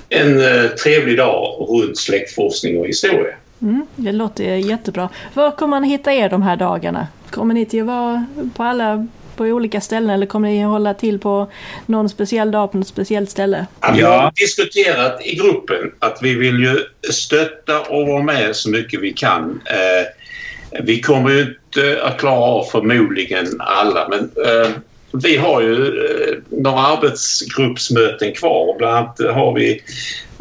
[0.09, 3.35] en eh, trevlig dag runt släktforskning och historia.
[3.63, 5.09] Mm, det låter jättebra.
[5.35, 7.07] Var kommer man hitta er de här dagarna?
[7.31, 8.27] Kommer ni till att vara
[8.57, 9.07] på alla
[9.37, 11.51] på olika ställen eller kommer ni hålla till på
[11.87, 13.67] någon speciell dag på något speciellt ställe?
[13.81, 16.79] Ja, vi har diskuterat i gruppen att vi vill ju
[17.13, 19.61] stötta och vara med så mycket vi kan.
[19.67, 24.71] Eh, vi kommer ju inte att klara av förmodligen alla men eh,
[25.13, 28.79] vi har ju eh, några arbetsgruppsmöten kvar.
[28.79, 29.83] Bland annat har vi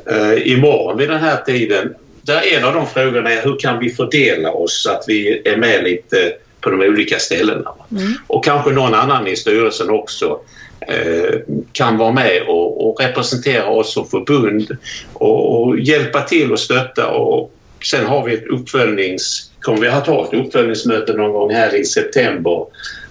[0.06, 3.90] eh, imorgon vid den här tiden där en av de frågorna är hur kan vi
[3.90, 7.72] fördela oss så att vi är med lite på de olika ställena.
[7.92, 8.14] Mm.
[8.28, 10.40] Och kanske någon annan i styrelsen också
[10.88, 11.40] eh,
[11.72, 14.78] kan vara med och, och, representera oss som förbund
[15.14, 17.08] och, och, hjälpa till och stötta.
[17.08, 17.54] Och
[17.84, 19.52] sen har vi ett uppföljnings...
[19.60, 22.66] Kommer vi att ha ett uppföljningsmöte någon gång här i september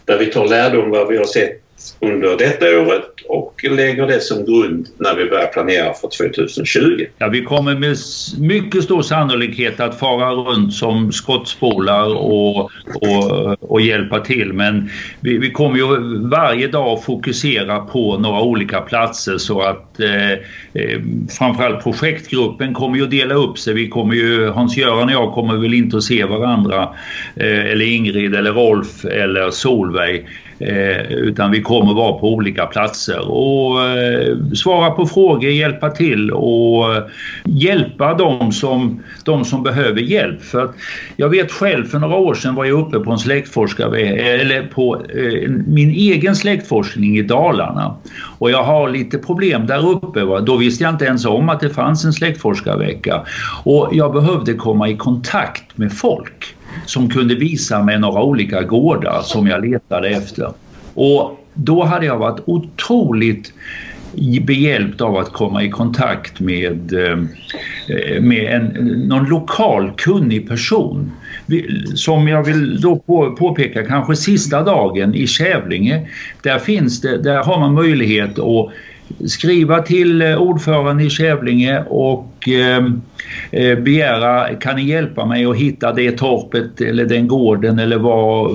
[0.04, 1.62] där vi tar lärdom vad vi har sett
[2.00, 7.06] under detta året och lägger det som grund när vi börjar planera för 2020.
[7.18, 7.96] Ja, vi kommer med
[8.38, 15.38] mycket stor sannolikhet att fara runt som skottspolar och, och, och hjälpa till men vi,
[15.38, 15.86] vi, kommer ju
[16.28, 20.30] varje dag fokusera på några olika platser så att eh,
[20.72, 21.00] eh,
[21.38, 23.74] framförallt projektgruppen kommer ju att dela upp sig.
[23.74, 26.82] Vi kommer ju, Hans-Göran och jag kommer väl inte att se varandra
[27.36, 30.26] eh, eller Ingrid eller Rolf eller Solveig
[30.60, 36.30] Eh, utan vi kommer vara på olika platser och eh, svara på frågor, hjälpa till
[36.30, 37.02] och eh,
[37.44, 40.42] hjälpa dem som, de som behöver hjälp.
[40.42, 40.74] För att
[41.16, 44.62] jag vet själv för några år sedan var jag uppe på en släktforskare, eh, eller
[44.62, 47.96] på eh, min egen släktforskning i Dalarna
[48.38, 50.24] och jag har lite problem där uppe.
[50.24, 50.40] Va?
[50.40, 53.24] Då visste jag inte ens om att det fanns en släktforskarvecka
[53.64, 56.56] och jag behövde komma i kontakt med folk
[56.86, 60.52] som kunde visa mig några olika gårdar som jag letade efter.
[60.94, 63.52] Och då hade jag varit otroligt
[64.42, 67.16] behjälpt av att komma i kontakt med, eh,
[68.20, 68.64] med en,
[69.08, 71.12] någon lokal kunnig person.
[71.94, 72.96] Som jag vill då
[73.38, 76.08] påpeka, kanske sista dagen i Kävlinge,
[76.42, 78.70] där, finns det, där har man möjlighet att
[79.26, 83.02] skriva till eh, ordföranden i Kävlinge och och ehm,
[83.50, 88.50] Eh, begära, kan ni hjälpa mig att hitta det torpet eller den gården eller vad,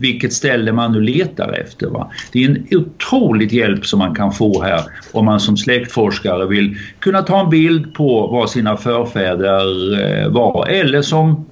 [0.00, 1.86] vilket ställe man nu letar efter.
[1.86, 2.10] Va?
[2.32, 4.80] Det är en otroligt hjälp som man kan få här
[5.12, 10.66] om man som släktforskare vill kunna ta en bild på vad sina förfäder eh, var
[10.66, 11.46] eller som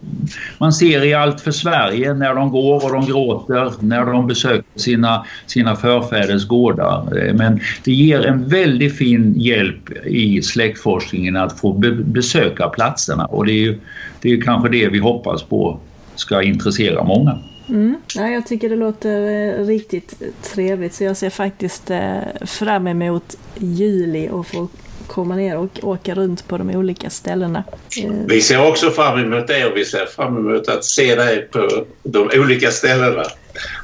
[0.58, 4.64] man ser i Allt för Sverige när de går och de gråter när de besöker
[4.74, 7.18] sina, sina förfäders gårdar.
[7.18, 13.26] Eh, men det ger en väldigt fin hjälp i släktforskningen att få be besöka platserna
[13.26, 13.80] och det är ju
[14.20, 15.80] det är kanske det vi hoppas på
[16.14, 17.38] ska intressera många.
[17.68, 17.96] Mm.
[18.14, 23.36] Ja, jag tycker det låter eh, riktigt trevligt så jag ser faktiskt eh, fram emot
[23.58, 24.68] juli och få
[25.06, 27.64] komma ner och åka runt på de olika ställena.
[28.04, 31.48] Eh, vi ser också fram emot det och vi ser fram emot att se dig
[31.52, 33.24] på de olika ställena.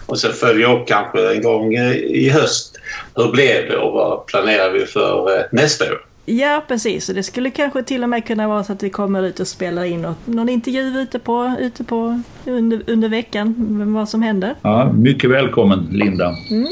[0.06, 2.80] Och så följa upp kanske en gång i höst.
[3.14, 6.09] Hur blev det och vad planerar vi för nästa år?
[6.30, 7.08] Ja, precis.
[7.08, 9.46] Och det skulle kanske till och med kunna vara så att vi kommer ut och
[9.46, 13.54] spelar in någon intervju ute på, ute på under, under veckan,
[13.94, 14.54] vad som händer.
[14.62, 16.36] Ja, mycket välkommen Linda.
[16.50, 16.68] Mm.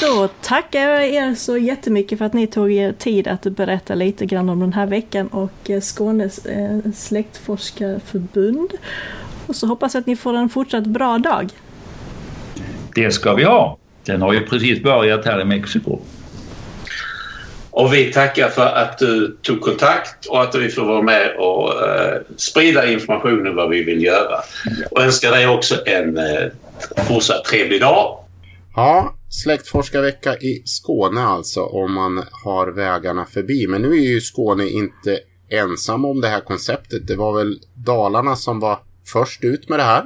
[0.00, 4.26] Då tackar jag er så jättemycket för att ni tog er tid att berätta lite
[4.26, 8.70] grann om den här veckan och eh, Skånes eh, släktforskarförbund.
[9.46, 11.50] Och så hoppas jag att ni får en fortsatt bra dag.
[12.94, 13.78] Det ska vi ha.
[14.04, 15.98] Den har ju precis börjat här i Mexiko.
[17.76, 21.88] Och vi tackar för att du tog kontakt och att vi får vara med och
[21.88, 24.40] eh, sprida informationen vad vi vill göra.
[24.90, 26.50] Och önskar dig också en eh,
[27.08, 28.18] fortsatt trevlig dag.
[28.76, 33.66] Ja, släktforskarvecka i Skåne alltså om man har vägarna förbi.
[33.66, 35.18] Men nu är ju Skåne inte
[35.50, 37.06] ensam om det här konceptet.
[37.06, 38.78] Det var väl Dalarna som var
[39.12, 40.04] först ut med det här.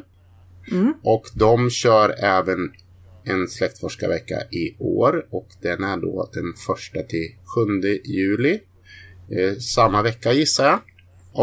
[0.70, 0.94] Mm.
[1.02, 2.58] Och de kör även
[3.28, 7.28] en släktforskarvecka i år och den är då den första till
[7.82, 8.60] 7 juli.
[9.30, 10.80] Eh, samma vecka gissar jag.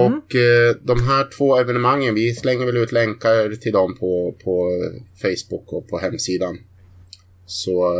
[0.05, 0.19] Mm.
[0.19, 4.69] Och eh, de här två evenemangen, vi slänger väl ut länkar till dem på, på
[5.21, 6.57] Facebook och på hemsidan.
[7.45, 7.93] Så,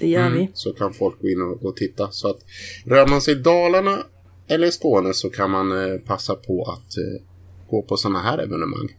[0.00, 0.50] det gör mm, vi.
[0.54, 2.08] så kan folk gå in och, och, titta.
[2.10, 2.38] Så att
[2.84, 3.98] rör man sig i Dalarna
[4.48, 7.22] eller i Skåne så kan man eh, passa på att eh,
[7.70, 8.96] gå på sådana här evenemang.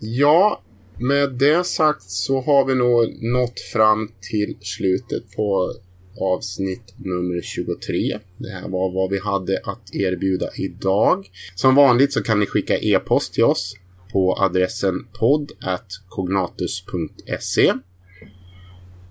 [0.00, 0.62] Ja,
[1.00, 5.74] med det sagt så har vi nog nått fram till slutet på
[6.20, 8.18] avsnitt nummer 23.
[8.36, 11.30] Det här var vad vi hade att erbjuda idag.
[11.54, 13.74] Som vanligt så kan ni skicka e-post till oss
[14.12, 17.72] på adressen podd.cognatus.se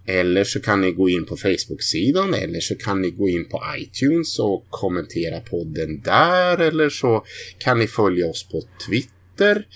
[0.08, 3.62] eller så kan ni gå in på Facebook-sidan eller så kan ni gå in på
[3.78, 7.26] iTunes och kommentera podden där eller så
[7.58, 9.68] kan ni följa oss på Twitter.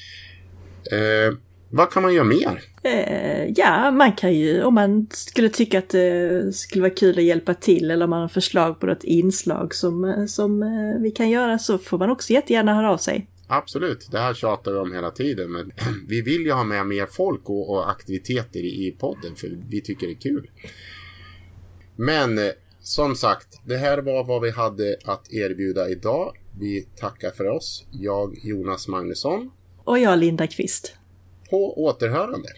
[0.92, 1.34] Eh,
[1.74, 2.62] vad kan man göra mer?
[2.84, 7.24] Eh, ja, man kan ju, om man skulle tycka att det skulle vara kul att
[7.24, 11.30] hjälpa till eller om man har förslag på något inslag som, som eh, vi kan
[11.30, 13.28] göra så får man också jättegärna höra av sig.
[13.48, 15.52] Absolut, det här tjatar vi om hela tiden.
[15.52, 15.72] Men
[16.08, 20.08] vi vill ju ha med mer folk och, och aktiviteter i podden för vi tycker
[20.08, 20.50] det är kul.
[21.96, 26.38] Men eh, som sagt, det här var vad vi hade att erbjuda idag.
[26.60, 27.86] Vi tackar för oss.
[27.92, 29.52] Jag, Jonas Magnusson.
[29.84, 30.96] Och jag, Linda Kvist.
[31.52, 32.50] På återhörande!